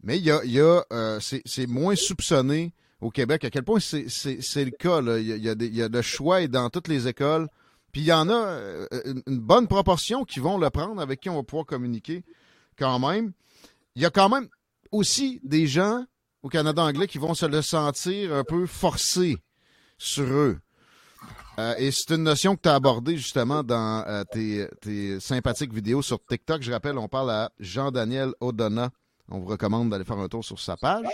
[0.04, 0.84] mais il y a, y a,
[1.20, 3.46] c'est moins soupçonné au Québec.
[3.46, 5.02] À quel point c'est le cas.
[5.02, 5.20] Là?
[5.20, 7.48] Il, y a, y a le choix est dans toutes les écoles.
[7.94, 8.88] Puis il y en a euh,
[9.28, 12.26] une, bonne proportion qui vont le prendre, avec qui on va pouvoir communiquer
[12.78, 13.34] quand même.
[13.96, 14.50] Il y a quand même
[14.92, 16.04] aussi des gens
[16.42, 19.38] au Canada anglais qui vont se le sentir un peu forcé
[20.00, 20.60] sur eux.
[21.60, 25.72] Euh, et c'est une notion que tu as abordée justement dans euh, tes, tes sympathiques
[25.72, 26.64] vidéos sur TikTok.
[26.64, 28.90] Je rappelle, on parle à Jean-Daniel O'Donnell.
[29.30, 31.06] On vous recommande d'aller faire un tour sur sa page.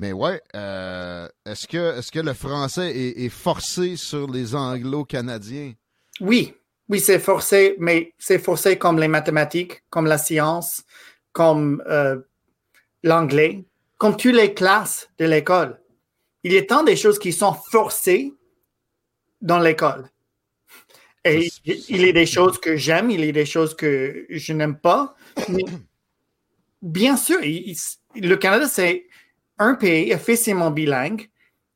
[0.00, 5.74] Mais ouais, euh, est-ce que, est que le français est, est forcé sur les anglo-canadiens?
[6.22, 6.54] Oui,
[6.88, 10.84] oui, c'est forcé, mais c'est forcé comme les mathématiques, comme la science,
[11.32, 12.18] comme euh,
[13.02, 13.66] l'anglais,
[13.98, 15.78] comme toutes les classes de l'école.
[16.44, 18.32] Il y a tant de choses qui sont forcées
[19.42, 20.08] dans l'école.
[21.26, 24.52] Et il y a des choses que j'aime, il y a des choses que je
[24.54, 25.14] n'aime pas.
[25.50, 25.64] Mais
[26.80, 27.76] bien sûr, il-
[28.14, 29.04] il- le Canada, c'est
[29.60, 31.30] un pays officiellement bilingue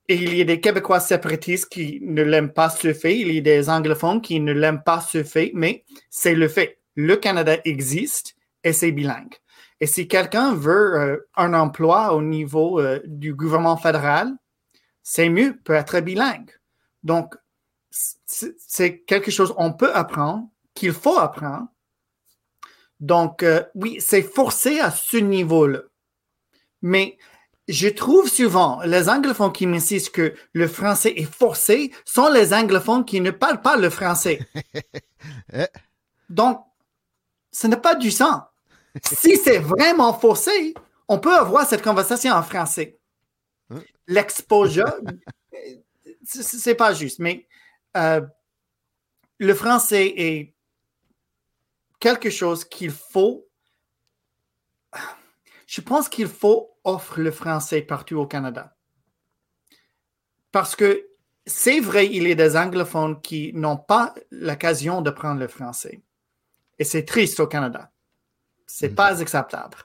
[0.08, 3.18] et il y a des Québécois séparatistes qui ne l'aiment pas ce fait.
[3.18, 6.80] Il y a des anglophones qui ne l'aiment pas ce fait, mais c'est le fait.
[6.94, 9.34] Le Canada existe et c'est bilingue.
[9.80, 14.32] Et si quelqu'un veut euh, un emploi au niveau euh, du gouvernement fédéral,
[15.02, 16.50] c'est mieux, peut être bilingue.
[17.02, 17.34] Donc,
[17.90, 21.68] c'est quelque chose qu'on peut apprendre, qu'il faut apprendre.
[23.00, 25.80] Donc, euh, oui, c'est forcé à ce niveau-là.
[26.82, 27.18] Mais
[27.68, 33.04] je trouve souvent les anglophones qui m'insistent que le français est forcé sont les anglophones
[33.04, 34.40] qui ne parlent pas le français.
[35.54, 35.64] Eh.
[36.28, 36.62] Donc,
[37.50, 38.42] ce n'est pas du sens.
[39.02, 40.74] si c'est vraiment forcé,
[41.08, 42.98] on peut avoir cette conversation en français.
[43.70, 43.80] Hein?
[44.06, 44.92] L'exposure,
[46.24, 47.46] c'est pas juste, mais
[47.96, 48.20] euh,
[49.38, 50.54] le français est
[52.00, 53.43] quelque chose qu'il faut.
[55.74, 58.76] Je pense qu'il faut offre le français partout au Canada.
[60.52, 61.08] Parce que
[61.46, 66.00] c'est vrai, il y a des anglophones qui n'ont pas l'occasion de prendre le français.
[66.78, 67.90] Et c'est triste au Canada.
[68.68, 68.94] C'est mm.
[68.94, 69.78] pas acceptable.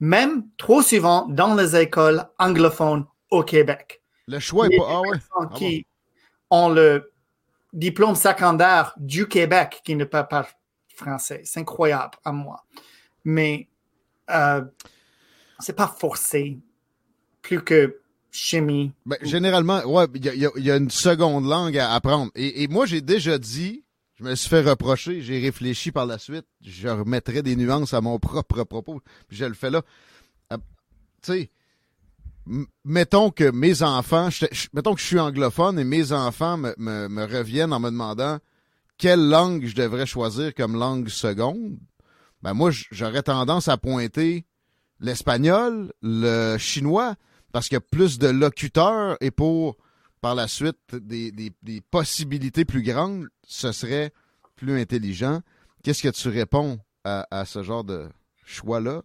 [0.00, 4.00] Même trop souvent dans les écoles anglophones au Québec.
[4.26, 4.86] Le choix est pas.
[4.88, 5.18] Ah ouais.
[5.38, 5.86] Ah qui
[6.48, 7.12] ont le
[7.74, 10.48] diplôme secondaire du Québec qui ne parlent pas
[10.88, 11.42] français.
[11.44, 12.64] C'est incroyable à moi.
[13.24, 13.68] Mais
[14.30, 14.64] euh,
[15.58, 16.58] c'est pas forcé
[17.42, 18.00] plus que
[18.30, 18.92] chimie.
[19.06, 22.32] Ben, généralement, ouais, il y, a une seconde langue à apprendre.
[22.34, 23.84] Et, moi, j'ai déjà dit,
[24.14, 28.00] je me suis fait reprocher, j'ai réfléchi par la suite, je remettrai des nuances à
[28.00, 29.82] mon propre propos, puis je le fais là.
[30.52, 30.56] Euh,
[31.22, 31.50] tu sais,
[32.84, 34.28] mettons que mes enfants,
[34.72, 38.38] mettons que je suis anglophone et mes enfants me, me reviennent en me demandant
[38.98, 41.78] quelle langue je devrais choisir comme langue seconde.
[42.42, 44.44] Ben moi, j'aurais tendance à pointer
[45.00, 47.16] l'espagnol, le chinois,
[47.52, 49.76] parce qu'il y a plus de locuteurs et pour
[50.24, 51.52] par la suite des,
[51.90, 54.10] possibilités plus grandes, ce serait
[54.56, 55.42] plus intelligent.
[55.82, 58.08] Qu'est-ce que tu réponds à, ce genre de
[58.46, 59.02] choix-là?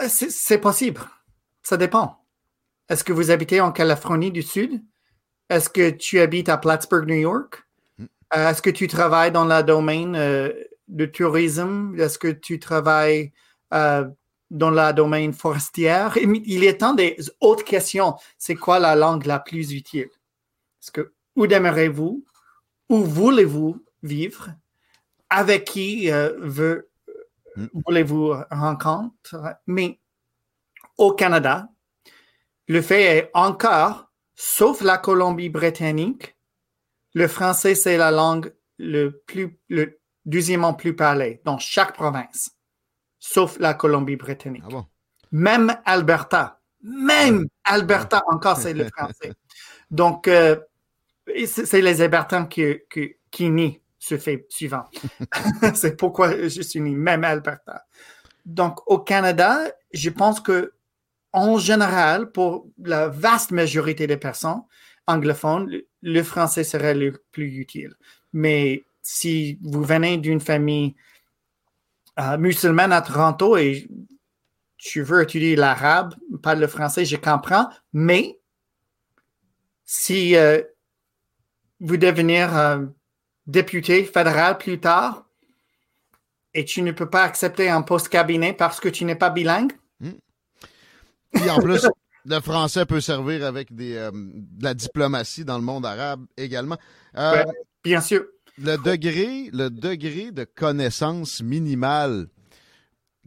[0.00, 1.02] Euh, c'est possible.
[1.62, 2.24] Ça dépend.
[2.88, 4.82] Est-ce que vous habitez en Californie du Sud?
[5.50, 7.62] Est-ce que tu habites à Plattsburgh, New York?
[7.98, 8.06] Hmm.
[8.34, 10.50] Euh, est-ce que tu travailles dans le domaine euh,
[10.88, 11.94] de tourisme?
[11.98, 13.34] Est-ce que tu travailles
[14.52, 16.16] dans la domaine forestière.
[16.18, 18.14] Il est temps des autres questions.
[18.36, 20.10] C'est quoi la langue la plus utile?
[20.80, 22.24] Est-ce que où demeurez-vous?
[22.90, 24.50] Où voulez-vous vivre?
[25.30, 26.82] Avec qui euh,
[27.56, 27.66] hmm.
[27.86, 29.54] voulez-vous rencontrer?
[29.66, 29.98] Mais
[30.98, 31.68] au Canada,
[32.68, 36.36] le fait est encore, sauf la Colombie-Britannique,
[37.14, 42.50] le français, c'est la langue le plus, le deuxièmement plus parlée dans chaque province
[43.22, 44.64] sauf la Colombie-Britannique.
[44.74, 44.84] Ah
[45.30, 49.32] même Alberta, même Alberta, encore c'est le français.
[49.90, 50.56] Donc, euh,
[51.46, 54.84] c'est les Albertains qui, qui, qui nient ce fait suivant.
[55.74, 57.86] c'est pourquoi je suis né, même Alberta.
[58.44, 60.72] Donc, au Canada, je pense que
[61.32, 64.62] en général, pour la vaste majorité des personnes
[65.06, 67.94] anglophones, le français serait le plus utile.
[68.32, 70.94] Mais si vous venez d'une famille
[72.18, 73.88] euh, musulmane à Toronto et
[74.76, 78.38] tu veux étudier l'arabe, pas le français, je comprends, mais
[79.84, 80.62] si euh,
[81.80, 82.84] vous devenir euh,
[83.46, 85.26] député fédéral plus tard
[86.54, 89.72] et tu ne peux pas accepter un poste cabinet parce que tu n'es pas bilingue?
[90.00, 90.12] Hmm.
[91.44, 91.86] Et en plus,
[92.26, 96.76] le français peut servir avec des, de la diplomatie dans le monde arabe également.
[97.84, 98.24] bien sûr
[98.58, 102.28] le degré, le degré de connaissance minimale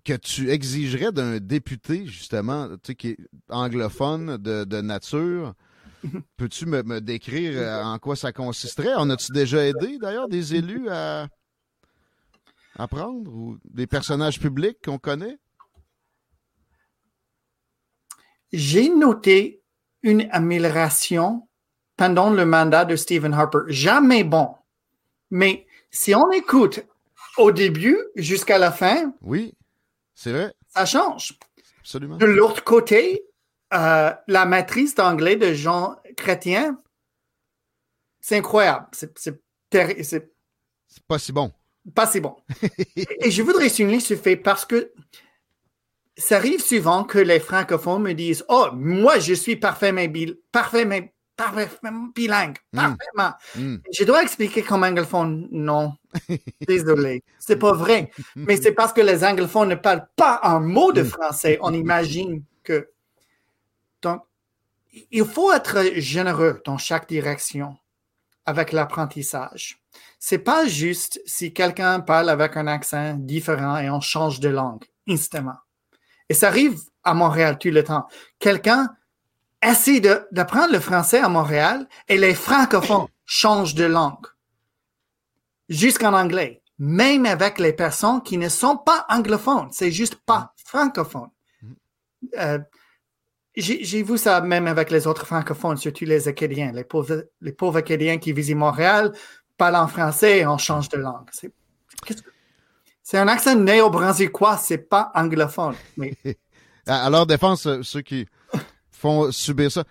[0.03, 3.17] que tu exigerais d'un député, justement, tu sais, qui est
[3.49, 5.55] anglophone de, nature,
[6.37, 8.93] peux-tu me, décrire euh, en quoi ça consisterait?
[8.93, 11.27] En as-tu déjà aidé, d'ailleurs, des élus à
[12.77, 15.39] apprendre ou des personnages publics qu'on connaît?
[18.53, 19.63] J'ai noté
[20.03, 21.47] une amélioration
[21.97, 23.59] pendant le mandat de Stephen Harper.
[23.69, 24.53] Jamais bon.
[25.31, 26.81] Mais si on écoute
[27.37, 29.53] au début jusqu'à la fin, oui,
[30.13, 30.53] c'est vrai.
[30.67, 31.37] Ça change.
[31.79, 32.17] Absolument.
[32.17, 33.23] De l'autre côté,
[33.73, 36.81] euh, la maîtrise d'anglais de Jean Chrétien,
[38.21, 38.87] c'est incroyable.
[38.93, 40.31] C'est
[41.07, 41.51] pas si bon.
[41.93, 42.35] Pas si bon.
[42.95, 44.91] Et je voudrais souligner ce fait parce que
[46.17, 50.05] ça arrive souvent que les francophones me disent Oh, moi, je suis parfaitement,
[50.51, 51.01] parfaitement
[51.35, 52.77] parfaitement bilingue, hmm.
[52.77, 53.33] parfaitement.
[53.55, 53.77] Hmm.
[53.91, 55.93] Je dois expliquer comme anglophone, non.
[56.67, 58.11] Désolé, c'est pas vrai.
[58.35, 61.57] Mais c'est parce que les anglophones ne parlent pas un mot de français.
[61.61, 62.89] On imagine que.
[64.01, 64.21] Donc,
[65.11, 67.75] il faut être généreux dans chaque direction
[68.45, 69.81] avec l'apprentissage.
[70.19, 74.85] C'est pas juste si quelqu'un parle avec un accent différent et on change de langue
[75.07, 75.57] instamment.
[76.29, 78.07] Et ça arrive à Montréal tout le temps.
[78.39, 78.89] Quelqu'un
[79.69, 79.99] essaie
[80.31, 84.27] d'apprendre le français à Montréal et les francophones changent de langue
[85.69, 91.29] jusqu'en anglais, même avec les personnes qui ne sont pas anglophones, c'est juste pas francophone.
[92.37, 92.59] Euh,
[93.55, 97.77] j'ai vu ça même avec les autres francophones, surtout les Acadiens, les pauvres, les pauvres
[97.77, 99.13] Acadiens qui visitent Montréal,
[99.57, 101.29] parlent en français et on change de langue.
[103.01, 105.75] C'est un accent néo-brunswickois, c'est pas anglophone.
[105.95, 106.17] Mais...
[106.87, 108.27] à défense, ceux qui
[109.05, 109.83] font subir ça,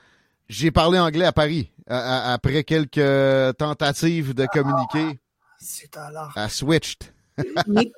[0.49, 5.21] j'ai parlé anglais à Paris après quelques tentatives de communiquer.
[5.21, 6.33] Ah, c'est alors.
[6.37, 7.13] À switched.
[7.67, 7.93] mais,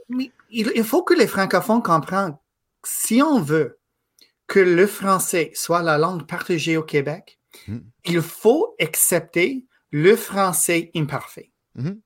[0.50, 2.36] il faut que les francophones comprennent.
[2.84, 3.78] Si on veut
[4.46, 7.78] que le français soit la langue partagée au Québec, hmm.
[8.04, 11.50] il faut accepter le français imparfait.
[11.74, 12.00] Hmm.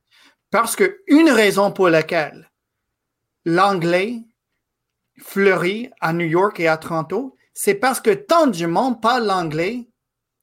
[0.51, 2.51] Parce que une raison pour laquelle
[3.45, 4.21] l'anglais
[5.19, 9.89] fleurit à New York et à Toronto, c'est parce que tant de monde parle l'anglais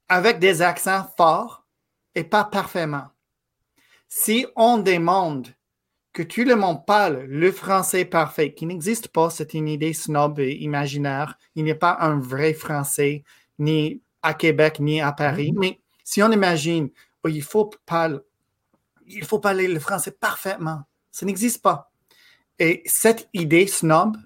[0.10, 1.66] avec des accents forts
[2.16, 3.08] et pas parfaitement.
[4.08, 5.48] Si on demande
[6.14, 10.40] que tout le monde parle le français parfait, qui n'existe pas, c'est une idée snob
[10.40, 11.38] et imaginaire.
[11.56, 13.24] Il n'y a pas un vrai français,
[13.60, 15.54] ni à Québec, ni à Paris.
[15.56, 16.90] Mais si on imagine,
[17.24, 20.82] oh, il faut parler le français parfaitement,
[21.12, 21.92] ça n'existe pas.
[22.58, 24.18] Et cette idée snob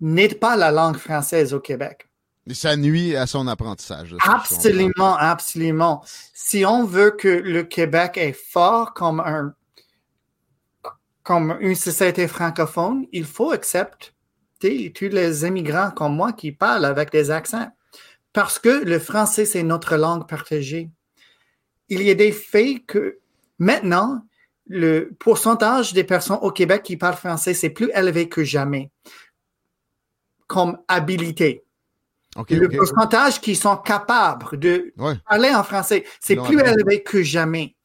[0.00, 2.08] n'aide pas la langue française au Québec.
[2.52, 4.14] Ça nuit à son apprentissage.
[4.24, 6.04] Absolument, absolument.
[6.32, 9.54] Si on veut que le Québec est fort comme un
[11.24, 17.10] comme une société francophone, il faut accepter tous les immigrants comme moi qui parlent avec
[17.10, 17.68] des accents.
[18.32, 20.88] Parce que le français, c'est notre langue partagée.
[21.88, 23.18] Il y a des faits que
[23.58, 24.24] maintenant,
[24.68, 28.92] le pourcentage des personnes au Québec qui parlent français, c'est plus élevé que jamais
[30.46, 31.64] comme habilité.
[32.50, 34.92] le pourcentage qui sont capables de
[35.28, 37.76] parler en français, c'est plus élevé que jamais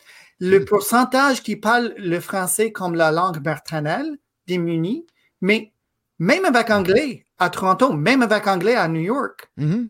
[0.41, 5.05] le pourcentage qui parle le français comme la langue maternelle diminue,
[5.39, 5.72] mais
[6.18, 9.88] même avec anglais à Toronto, même avec anglais à New York, mm-hmm.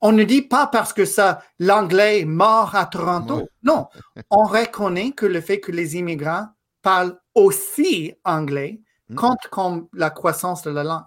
[0.00, 3.48] on ne dit pas parce que ça, l'anglais mort à Toronto.
[3.62, 3.86] Non,
[4.30, 6.48] on reconnaît que le fait que les immigrants
[6.82, 9.14] parlent aussi anglais mm.
[9.14, 11.04] compte comme la croissance de la langue.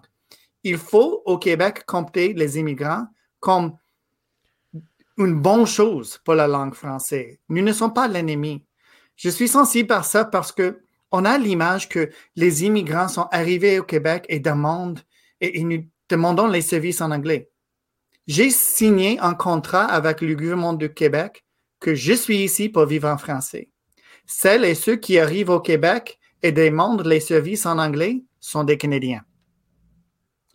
[0.63, 3.07] Il faut au Québec compter les immigrants
[3.39, 3.77] comme
[5.17, 7.37] une bonne chose pour la langue française.
[7.49, 8.63] Nous ne sommes pas l'ennemi.
[9.15, 10.81] Je suis sensible par ça parce que
[11.11, 15.01] on a l'image que les immigrants sont arrivés au Québec et demandent
[15.41, 17.49] et, nous demandons les services en anglais.
[18.27, 21.43] J'ai signé un contrat avec le gouvernement du Québec
[21.79, 23.69] que je suis ici pour vivre en français.
[24.25, 28.77] Celles et ceux qui arrivent au Québec et demandent les services en anglais sont des
[28.77, 29.23] Canadiens.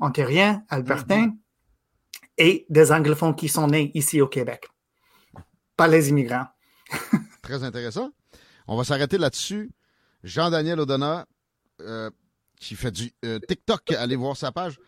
[0.00, 1.38] Ontariens, Albertains mm-hmm.
[2.38, 4.66] et des anglophones qui sont nés ici au Québec.
[5.76, 6.46] Pas les immigrants.
[7.42, 8.10] Très intéressant.
[8.66, 9.70] On va s'arrêter là-dessus.
[10.22, 11.26] Jean-Daniel Odonna,
[11.80, 12.10] euh,
[12.58, 14.78] qui fait du euh, TikTok, allez voir sa page.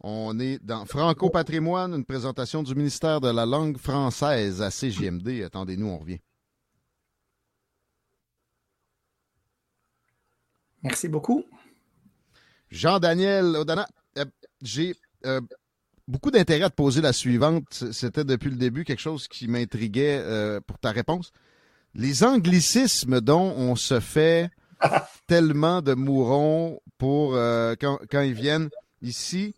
[0.00, 5.42] On est dans Franco Patrimoine, une présentation du ministère de la langue française à CGMD.
[5.42, 6.20] Attendez-nous, on revient.
[10.82, 11.44] Merci beaucoup.
[12.70, 13.56] Jean-Daniel
[14.64, 14.94] Odonna,
[15.26, 15.46] euh, j'ai
[16.08, 17.84] beaucoup d'intérêt à te poser la suivante.
[17.92, 20.22] C'était depuis le début quelque chose qui m'intriguait
[20.66, 21.32] pour ta réponse
[21.94, 24.50] les anglicismes dont on se fait
[25.26, 28.70] tellement de mourons pour euh, quand, ils viennent
[29.02, 29.54] ici.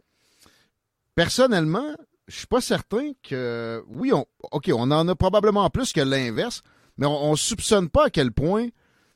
[1.15, 1.95] Personnellement,
[2.29, 6.63] je suis pas certain que oui, on OK, on en a probablement plus que l'inverse,
[6.99, 8.69] mais on, ne soupçonne pas à quel point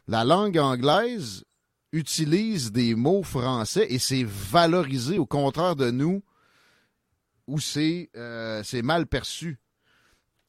[0.09, 1.45] la langue anglaise
[1.93, 6.23] utilise des mots français et c'est valorisé au contraire de nous
[7.47, 9.59] où c'est euh, mal perçu.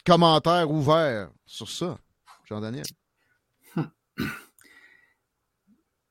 [0.06, 1.98] Commentaire ouvert sur ça.
[2.46, 2.86] Jean-Daniel?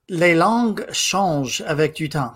[0.09, 2.35] Les langues changent avec du temps,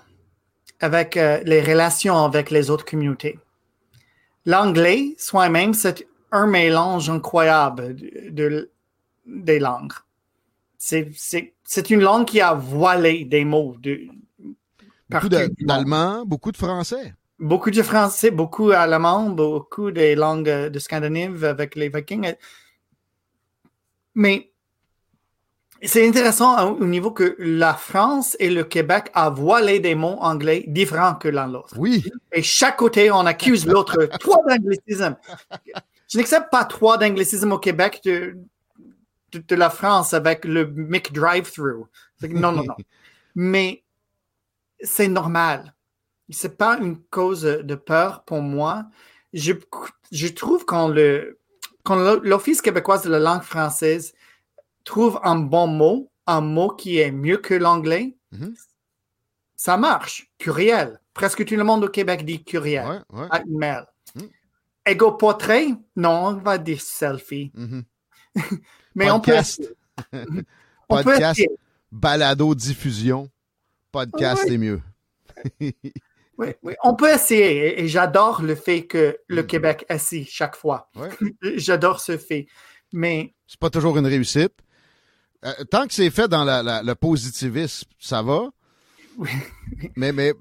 [0.78, 3.40] avec euh, les relations avec les autres communautés.
[4.46, 7.96] L'anglais, soi-même, c'est un mélange incroyable
[8.30, 8.70] de,
[9.26, 9.94] des langues.
[10.84, 13.74] C'est une langue qui a voilé des mots.
[13.80, 14.06] De,
[15.08, 17.14] beaucoup d'allemand, beaucoup de français.
[17.38, 22.34] Beaucoup de français, beaucoup d'allemand, beaucoup des langues de Scandinave avec les Vikings.
[24.14, 24.52] Mais
[25.82, 30.64] c'est intéressant au niveau que la France et le Québec a voilé des mots anglais
[30.66, 31.74] différents que l'un l'autre.
[31.78, 32.04] Oui.
[32.32, 34.04] Et chaque côté, on accuse l'autre.
[34.20, 35.16] Toi d'anglicisme.
[36.08, 38.36] je n'accepte pas trop d'anglicisme au Québec de,
[39.38, 41.86] de, la France avec le Mic Drive-Through.
[42.22, 42.76] Non, non, non.
[43.34, 43.84] Mais
[44.80, 45.74] c'est normal.
[46.30, 48.86] C'est pas une cause de peur pour moi.
[49.32, 49.52] Je,
[50.10, 51.38] je trouve quand le
[51.82, 54.14] quand l'Office québécois de la langue française
[54.84, 58.54] trouve un bon mot, un mot qui est mieux que l'anglais, Mhm.
[59.56, 60.30] ça marche.
[60.38, 61.00] Curiel.
[61.12, 63.26] Presque tout le monde au Québec dit curiel Ouais, ouais.
[63.30, 63.84] à email.
[64.86, 65.68] Ego portrait?
[65.96, 67.52] Non, on va dire selfie.
[67.54, 67.84] Mhm.
[68.94, 69.62] Mais on peut Podcast.
[70.88, 71.40] On peut Podcast,
[71.90, 73.28] balado, diffusion.
[73.90, 74.50] Podcast, Ouais.
[74.50, 74.80] c'est mieux.
[76.36, 77.80] Oui, oui, on peut essayer.
[77.80, 80.90] Et, j'adore le fait que le Québec essaie chaque fois.
[80.96, 81.08] Ouais.
[81.56, 82.46] J'adore ce fait.
[82.92, 84.52] Mais C'est pas toujours une réussite.
[85.44, 88.48] Euh, tant que c'est fait dans la- la- le positivisme, ça va.
[89.16, 89.30] Oui.
[89.94, 90.34] Mais, mais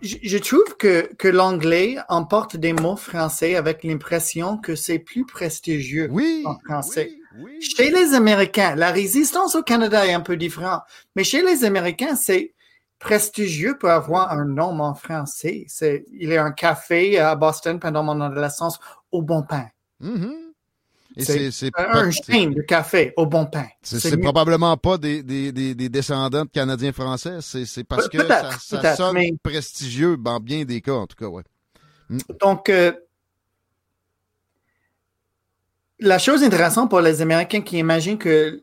[0.00, 5.26] je, je trouve que, que l'anglais emporte des mots français avec l'impression que c'est plus
[5.26, 6.42] prestigieux oui.
[6.46, 7.08] en français.
[7.10, 7.60] Oui, oui.
[7.60, 10.82] Chez les Américains, la résistance au Canada est un peu différente.
[11.16, 12.54] Mais chez les Américains, c'est
[12.98, 15.64] prestigieux pour avoir un nom en français.
[15.68, 18.78] C'est, il y a un café à Boston pendant mon adolescence
[19.12, 19.66] au bon pain.
[20.00, 20.32] Mhm.
[21.16, 23.66] Et C'est c'est c'est Un, chaîne de café au bon pain.
[23.82, 27.38] c'est- C'est probablement pas des, des, des, des descendants de Canadiens français.
[27.40, 31.14] C'est parce Pe- que ça, ça sonne mais- prestigieux dans bien des cas, en tout
[31.16, 31.44] cas, ouais.
[32.40, 32.92] Donc, euh,
[36.00, 38.62] la chose intéressante pour les Américains qui imaginent que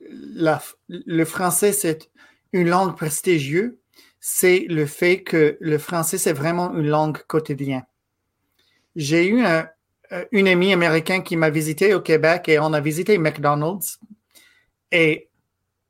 [0.90, 2.10] le français, c'est
[2.54, 3.74] une langue prestigieuse,
[4.20, 7.86] c'est le fait que le français, c'est vraiment une langue quotidienne.
[8.96, 9.64] J'ai eu euh,
[10.32, 14.00] une amie américaine qui m'a visité au Québec et on a visité McDonald's.
[14.92, 15.30] Et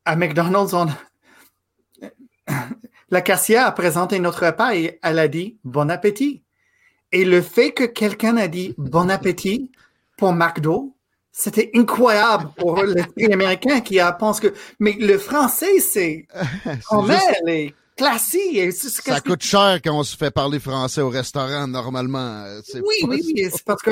[0.06, 0.88] à McDonald's, on...
[3.10, 6.44] la caissière a présenté notre repas et elle a dit bon appétit.
[7.12, 9.72] Et le fait que quelqu'un a dit bon appétit
[10.18, 10.96] pour McDo,
[11.32, 16.27] c'était incroyable pour l'esprit américain qui a pense que mais le français c'est
[16.65, 17.36] C'est juste-
[18.57, 22.43] et c'est- c'est- ça coûte cher quand on se fait parler français au restaurant, normalement.
[22.45, 23.91] Euh, oui oui oui c'est parce que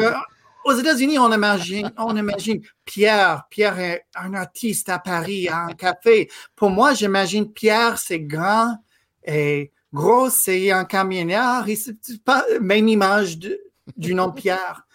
[0.66, 5.74] aux États-Unis on imagine on imagine Pierre Pierre est un artiste à Paris à un
[5.74, 8.78] café pour moi j'imagine Pierre c'est grand
[9.24, 13.60] et gros c'est un camionneur c'est pas la même image de-
[13.96, 14.86] du nom Pierre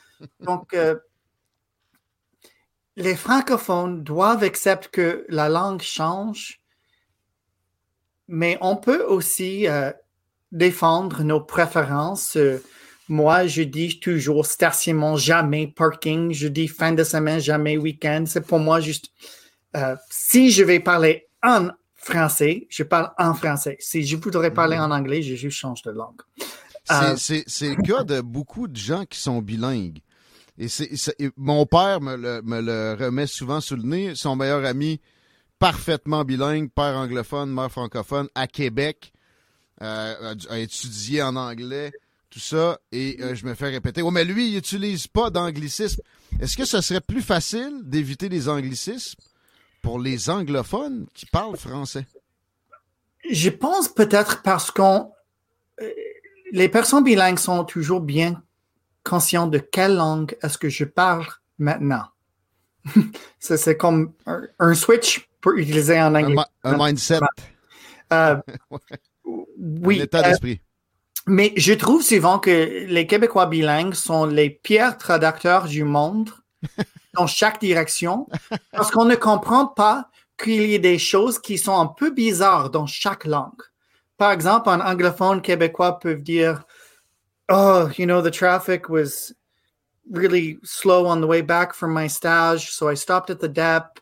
[0.41, 0.97] donc euh,
[2.97, 6.61] les francophones doivent accepter que la langue change,
[8.29, 9.93] mais on peut aussi euh,
[10.53, 12.37] défendre nos préférences.
[12.37, 12.63] Euh,
[13.09, 16.33] moi, je dis toujours stationnement, jamais parking.
[16.33, 18.25] Je dis fin de semaine, jamais week-end.
[18.27, 19.11] C'est pour moi juste,
[19.77, 23.77] euh, si je vais parler en français, je parle en français.
[23.81, 26.23] Si je voudrais parler en anglais, je juste change de langue.
[27.17, 30.01] C'est le cas de beaucoup de gens qui sont bilingues.
[30.59, 34.15] Et, c'est mon père me le, me le remet souvent sous le nez.
[34.15, 35.01] Son meilleur ami,
[35.59, 39.13] parfaitement bilingue, père anglophone, mère francophone, à Québec,
[39.83, 41.93] euh, a, a étudié en anglais,
[42.31, 42.79] tout ça.
[42.93, 46.03] Et euh, je me fais répéter, oh, mais lui, il n'utilise pas d'anglicisme.
[46.41, 49.19] Est-ce que ce serait plus facile d'éviter les anglicismes
[49.83, 52.07] pour les anglophones qui parlent français?
[53.29, 55.11] Je pense peut-être parce qu'on
[55.81, 55.91] euh,
[56.53, 58.44] les personnes bilingues sont toujours bien
[59.05, 61.27] conscientes de quelle langue est-ce que je parle
[61.59, 62.07] maintenant.
[63.39, 66.35] Ça, c'est comme un, un switch pour utiliser en Un, anglais.
[66.37, 67.21] mi- un mindset,
[68.13, 68.37] Euh,
[68.71, 68.81] un
[69.57, 70.61] oui, euh, d'esprit.
[71.27, 76.31] mais je trouve souvent que les Québécois bilingues sont les pires traducteurs du monde
[77.15, 78.27] dans chaque direction
[78.73, 82.71] parce qu'on ne comprend pas qu'il y ait des choses qui sont un peu bizarres
[82.71, 83.63] dans chaque langue.
[84.17, 86.65] Par exemple, un anglophone québécois peut dire
[87.49, 89.35] Oh, you know, the traffic was
[90.11, 93.99] really slow on the way back from my stage, so I stopped at the DEP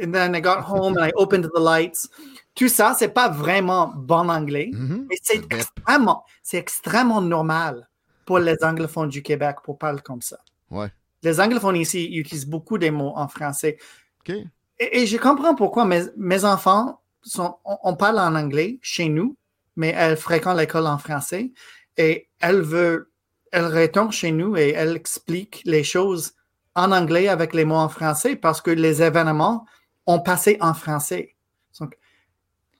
[0.00, 2.08] and then I got home and I opened the lights.
[2.54, 4.70] Tout ça, c'est pas vraiment bon anglais.
[4.72, 5.06] Mhm.
[5.08, 7.88] Mais c'est extrêmement, c'est extrêmement normal
[8.24, 10.38] pour les anglophones du Québec pour parler comme ça.
[10.70, 10.90] Ouais.
[11.22, 13.78] Les anglophones ici utilisent beaucoup des mots en français.
[14.20, 14.34] OK.
[14.78, 19.08] Et, et je comprends pourquoi mes, mes enfants sont, on, on parle en anglais chez
[19.08, 19.36] nous,
[19.76, 21.52] mais elles fréquentent l'école en français
[21.96, 23.06] et elles veulent,
[23.52, 26.32] elles retournent chez nous et elles expliquent les choses
[26.74, 29.66] en anglais avec les mots en français parce que les événements
[30.06, 31.34] ont passé en français.
[31.78, 31.96] Donc,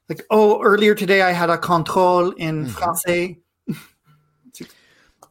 [0.09, 3.41] like, oh, earlier today I had a control in français.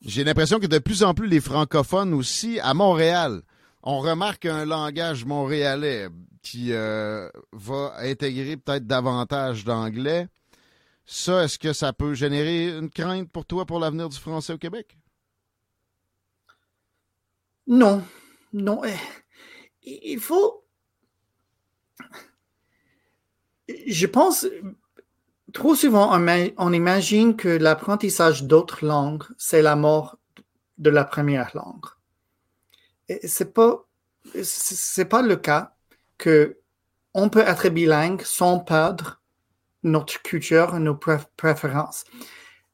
[0.02, 3.42] J'ai l'impression que de plus en plus les francophones aussi, à Montréal,
[3.84, 6.08] on remarque un langage montréalais
[6.42, 10.28] qui euh, va intégrer peut-être davantage d'anglais.
[11.12, 14.60] Ça, est-ce que ça peut générer une crainte pour toi pour l'avenir du français au
[14.60, 14.96] Québec?
[17.66, 18.04] Non,
[18.54, 18.94] non, eh,
[19.82, 20.64] il faut.
[23.88, 24.46] Je pense,
[25.52, 26.16] trop souvent,
[26.58, 30.20] on, imagine que l'apprentissage d'autres langues, c'est la mort
[30.78, 31.88] de la première langue.
[33.24, 33.84] C'est pas,
[34.44, 35.74] c'est pas le cas
[36.20, 36.60] que
[37.16, 39.19] on peut être bilingue sans perdre
[39.84, 40.98] notre culture, nos
[41.38, 42.04] préférences.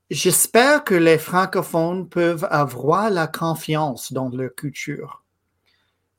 [0.09, 5.23] J'espère que les francophones peuvent avoir la confiance dans leur culture.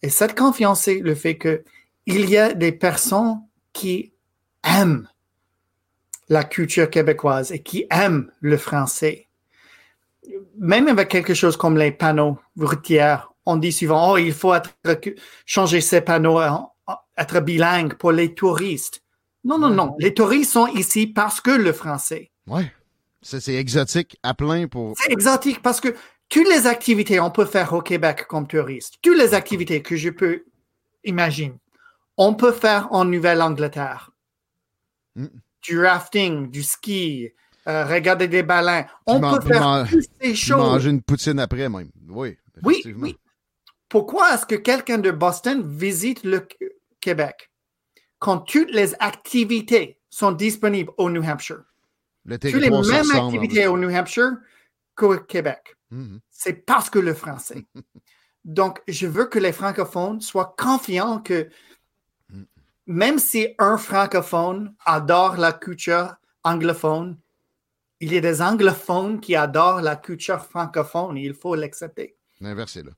[0.03, 4.13] Et cette confiance, c'est le fait qu'il y a des personnes qui
[4.65, 5.09] aiment
[6.29, 9.29] la culture québécoise et qui aiment le français.
[10.59, 14.55] Même avec quelque chose comme les panneaux routiers, on dit souvent, oh, il faut
[15.45, 16.41] changer ces panneaux,
[17.17, 19.03] être bilingue pour les touristes.
[19.47, 19.95] Non, non, non.
[20.01, 22.33] Les touristes sont ici parce que le français.
[22.49, 22.63] Oui.
[23.23, 24.95] C'est exotique à plein pour.
[25.01, 25.95] C'est exotique parce que
[26.29, 30.11] toutes les activités on peut faire au Québec comme touriste, toutes les activités que je
[30.11, 30.45] peux
[31.05, 31.55] imaginer,
[32.17, 34.11] on peut faire en Nouvelle-Angleterre.
[35.15, 35.27] Mm.
[35.63, 37.31] Du rafting, du ski,
[37.69, 38.87] euh, regarder des baleines.
[39.07, 40.59] On peut faire toutes ces choses.
[40.59, 41.91] Manger une poutine après même.
[42.09, 42.37] Oui.
[42.63, 43.17] Oui, oui.
[43.89, 46.47] Pourquoi est-ce que quelqu'un de Boston visite le
[47.01, 47.51] Québec?
[48.27, 51.63] Quand toutes les activités sont disponibles au New Hampshire?
[52.29, 54.33] toutes les mêmes activités au New Hampshire
[54.97, 55.77] qu'au Québec.
[55.93, 56.19] Mm-hmm.
[56.29, 57.65] C'est parce que le français.
[58.45, 61.49] Donc, je veux que les francophones soient confiants que
[62.89, 67.17] même si un francophone adore la culture anglophone,
[68.01, 72.17] il y a des anglophones qui adorent la culture francophone et il faut l'accepter.
[72.41, 72.91] L'inverse là.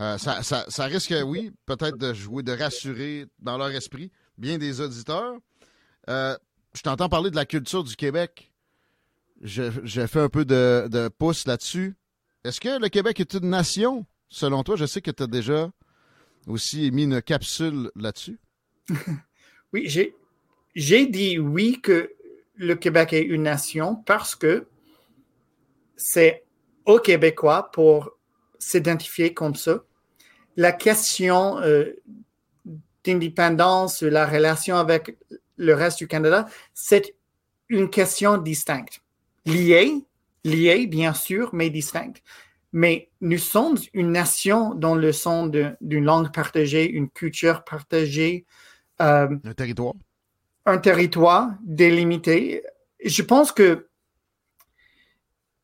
[0.00, 5.34] Euh, ça, risque, oui, peut-être de jouer, de rassurer dans leur esprit bien des auditeurs.
[6.08, 6.36] Euh,
[6.74, 8.52] je t'entends parler de la culture du Québec.
[9.40, 11.96] J'ai fait un peu de, de pouce là-dessus.
[12.44, 14.76] Est-ce que le Québec est une nation, selon toi?
[14.76, 15.70] Je sais que tu as déjà
[16.46, 18.38] aussi mis une capsule là-dessus.
[19.72, 20.14] oui, j'ai,
[20.74, 22.12] j'ai dit oui que
[22.54, 24.66] le Québec est une nation parce que
[25.96, 26.44] c'est
[26.84, 28.12] aux Québécois pour
[28.58, 29.84] s'identifier comme ça.
[30.58, 31.92] La question euh,
[33.04, 35.16] d'indépendance, la relation avec
[35.56, 37.14] le reste du Canada, c'est
[37.68, 39.00] une question distincte
[39.46, 40.04] liés,
[40.42, 42.20] liés bien sûr, mais distincts.
[42.72, 48.44] Mais nous sommes une nation dans le son d'une langue partagée, une culture partagée.
[49.00, 49.94] Euh, un territoire.
[50.66, 52.64] Un territoire délimité.
[53.04, 53.86] Je pense que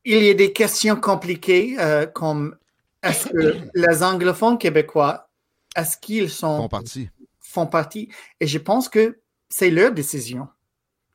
[0.05, 2.55] il y a des questions compliquées euh, comme
[3.05, 5.29] est-ce que les anglophones québécois,
[5.75, 8.09] est-ce qu'ils sont font partie font partie?
[8.39, 10.47] Et je pense que c'est leur décision.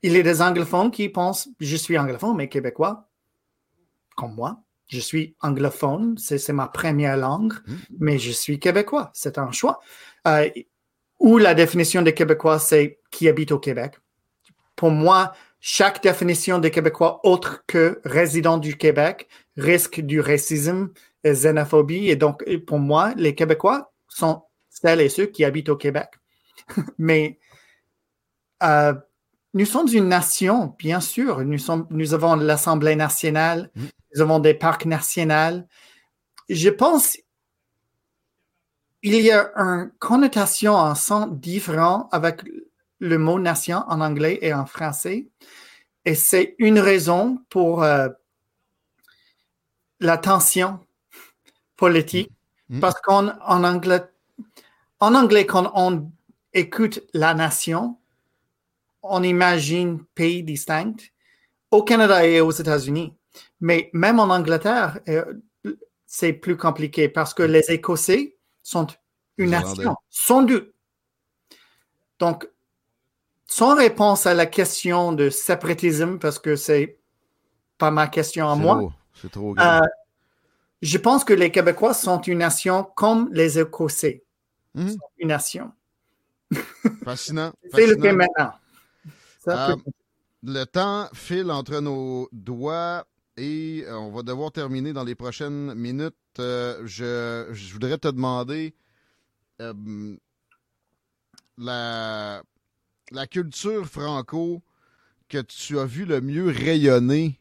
[0.03, 3.09] Il y a des anglophones qui pensent, je suis anglophone, mais québécois,
[4.16, 4.62] comme moi.
[4.86, 7.76] Je suis anglophone, c'est ma première langue, hmm.
[8.01, 9.11] mais je suis québécois.
[9.14, 9.78] C'est un choix.
[10.26, 10.49] Euh,
[11.20, 14.01] ou la définition de québécois, c'est qui habite au Québec.
[14.74, 20.88] Pour moi, chaque définition de québécois autre que résident du Québec risque du racisme
[21.25, 22.09] xénophobie.
[22.09, 26.09] Et donc, pour moi, les Québécois sont celles et ceux qui habitent au Québec.
[26.99, 27.39] mais
[28.62, 28.95] euh,
[29.55, 31.45] nous sommes une nation, bien sûr.
[31.45, 33.85] Nous, sommes, nous avons l'Assemblée nationale, mm.
[34.14, 35.64] nous avons des parcs nationaux.
[36.49, 37.16] Je pense
[39.03, 42.43] il y a une connotation, un sens différent avec
[42.99, 45.29] le mot nation en anglais et en français.
[46.05, 48.09] Et c'est une raison pour euh,
[50.01, 50.81] la tension
[51.81, 52.31] politique.
[52.68, 52.76] Mm.
[52.76, 52.81] Mm.
[52.81, 53.28] Parce qu'en
[53.64, 54.05] anglais,
[55.01, 56.12] en anglais, quand on
[56.53, 57.97] écoute la nation,
[59.03, 61.11] on imagine pays distincts
[61.70, 63.14] au Canada et aux États-Unis.
[63.61, 65.24] Mais même en Angleterre, euh,
[66.07, 68.87] c'est plus compliqué parce que les Écossais sont
[69.39, 70.72] une nation, sans doute.
[72.18, 72.47] Donc,
[73.47, 76.99] sans réponse à la question de séparatisme, parce que c'est
[77.78, 78.93] pas ma question à moi,
[79.33, 79.81] trop euh,
[80.83, 84.24] je pense que les Québécois sont une nation comme les Écossais.
[84.74, 84.97] Mhm.
[85.18, 85.72] Une nation.
[87.05, 87.53] Fascinant.
[87.74, 88.53] c'est le cas maintenant.
[89.49, 89.76] Euh,
[90.43, 93.07] le temps file entre nos doigts
[93.37, 96.14] et euh, on va devoir terminer dans les prochaines minutes.
[96.39, 98.74] Euh, je, voudrais te demander
[101.59, 102.43] la,
[103.11, 104.62] la culture franco
[105.28, 107.39] que tu as vu le mieux rayonner,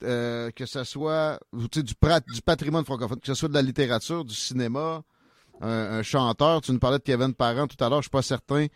[0.00, 5.02] que ce soit du, du patrimoine francophone, que ce soit de la littérature, du cinéma,
[5.60, 6.60] un, un, chanteur.
[6.60, 8.66] Tu nous parlais de Kevin Parent tout à l'heure, je suis pas certain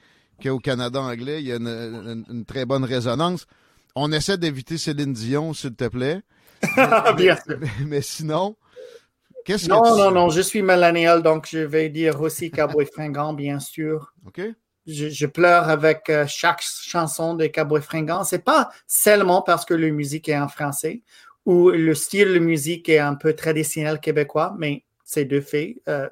[0.43, 3.47] qu'au Canada anglais, il y a une, très bonne résonance.
[3.95, 6.23] On essaie d'éviter Céline Dion, s'il te plaît.
[7.17, 7.59] Bien sûr.
[7.87, 8.57] Mais, sinon,
[9.45, 12.87] Qu'est-ce Non, que tu- non, non, je suis millénial, donc je vais dire aussi Cowboy
[12.87, 14.15] Fringant, bien sûr.
[14.25, 14.41] OK?
[14.87, 18.25] Je, je pleure avec euh, chaque chanson de Cowboy Fringant.
[18.25, 21.03] C'est pas seulement parce que la musique est en français
[21.47, 26.09] ou le style de musique est un peu traditionnel québécois, mais ces deux faits euh,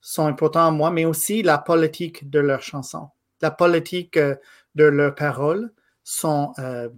[0.00, 3.08] sont importants à moi, mais aussi la politique de leurs chansons.
[3.40, 4.36] La politique euh,
[4.74, 5.72] de leurs paroles
[6.04, 6.88] sont euh,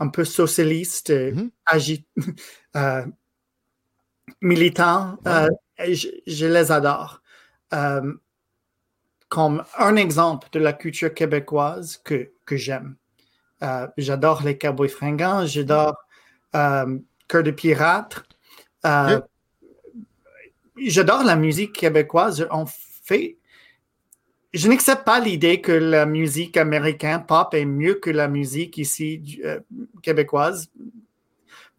[0.00, 1.48] un peu socialistes, euh,
[4.42, 5.18] militants.
[5.78, 7.22] Je, je les adore.
[9.28, 12.96] Comme un exemple de la culture québécoise que, que j'aime.
[13.62, 15.96] Euh, j'adore les Cowboys fringants, j'adore
[16.54, 18.22] euh, Cœur de pirate.
[18.86, 19.20] Euh,
[20.80, 22.46] J'adore la musique québécoise.
[22.52, 23.36] En fait,
[24.54, 29.42] je n'accepte pas l'idée que la musique américaine pop est mieux que la musique ici
[30.02, 30.70] québécoise.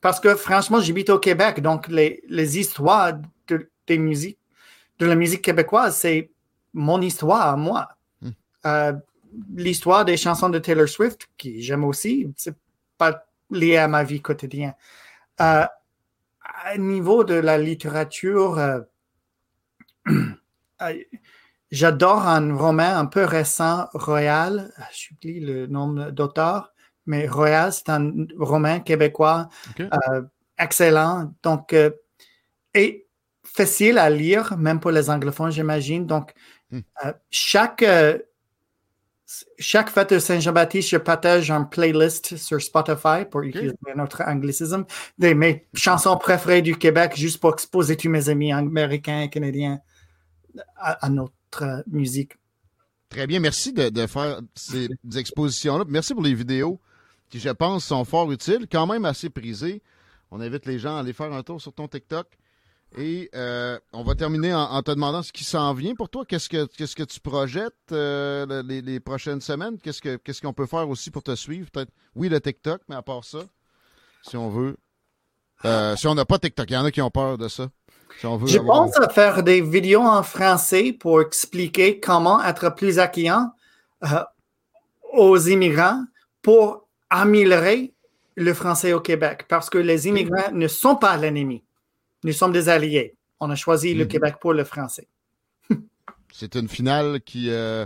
[0.01, 3.13] Parce que franchement, j'habite au Québec, donc les, les histoires
[3.47, 4.37] de, des musiques,
[4.99, 6.29] de la musique québécoise, c'est
[6.73, 7.89] mon histoire à moi.
[8.21, 8.29] Hmm.
[8.65, 8.93] Euh,
[9.55, 12.55] L'histoire des chansons de Taylor Swift, qui j'aime aussi, c'est
[12.97, 14.73] pas lié à ma vie quotidienne.
[15.39, 15.65] Euh,
[16.41, 18.79] à niveau de la littérature, euh,
[21.71, 26.73] j'adore un roman un peu récent, Royal, j'oublie le nom d'auteur,
[27.05, 29.47] mais Royal, c'est un roman québécois
[30.57, 31.33] excellent.
[31.43, 31.75] Donc,
[32.73, 33.07] et
[33.43, 36.05] facile à lire, même pour les anglophones, j'imagine.
[36.05, 36.33] Donc,
[36.71, 36.79] Hmm.
[37.05, 38.19] euh, chaque, euh,
[39.57, 44.85] chaque fête de Saint-Jean-Baptiste, je partage un playlist sur Spotify pour utiliser notre anglicisme
[45.17, 49.79] de mes chansons préférées du Québec, juste pour exposer tous mes amis américains et canadiens
[50.77, 52.33] à, à notre euh, musique.
[53.09, 53.39] Très bien.
[53.39, 55.85] Merci de, de faire ces expositions-là.
[55.87, 56.79] Merci pour les vidéos
[57.29, 59.81] qui, je pense, sont fort utiles, quand même assez prisées.
[60.31, 62.27] On invite les gens à aller faire un tour sur ton TikTok.
[62.97, 66.25] Et euh, on va terminer en, en te demandant ce qui s'en vient pour toi.
[66.27, 69.77] Qu'est-ce que qu'est-ce que tu projettes euh, le- les, les prochaines semaines?
[69.77, 71.69] Qu'est-ce que qu'est-ce qu'on peut faire aussi pour te suivre?
[71.69, 73.39] Peut-être oui le TikTok, mais à part ça,
[74.23, 74.75] si on veut.
[75.65, 77.69] Euh, si on n'a pas TikTok, il y en a qui ont peur de ça.
[78.19, 82.43] Si on veut Je avoir- pense à faire des vidéos en français pour expliquer comment
[82.43, 83.51] être plus accueillant
[85.13, 86.03] aux immigrants
[86.41, 87.93] pour améliorer
[88.35, 89.45] le français au Québec.
[89.47, 91.63] Parce que les immigrants ne sont pas l'ennemi.
[92.23, 93.15] Nous sommes des alliés.
[93.39, 94.09] On a choisi le Mhm.
[94.09, 95.07] Québec pour le français.
[96.33, 97.85] C'est une finale qui euh,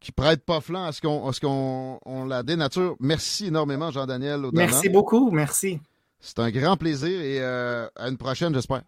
[0.00, 2.96] qui prête pas flanc à ce qu'on on la dénature.
[3.00, 4.46] Merci énormément, Jean-Daniel.
[4.52, 5.30] Merci beaucoup.
[5.30, 5.80] Merci.
[6.20, 8.82] C'est un grand plaisir et euh, à une prochaine, j'espère.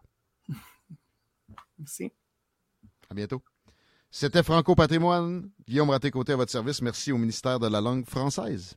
[1.79, 2.13] Merci.
[3.11, 3.43] À bientôt.
[4.11, 5.49] C'était Franco Patrimoine.
[5.69, 6.81] Guillaume Raté-Côté à votre service.
[6.83, 8.77] Merci au ministère de la langue française.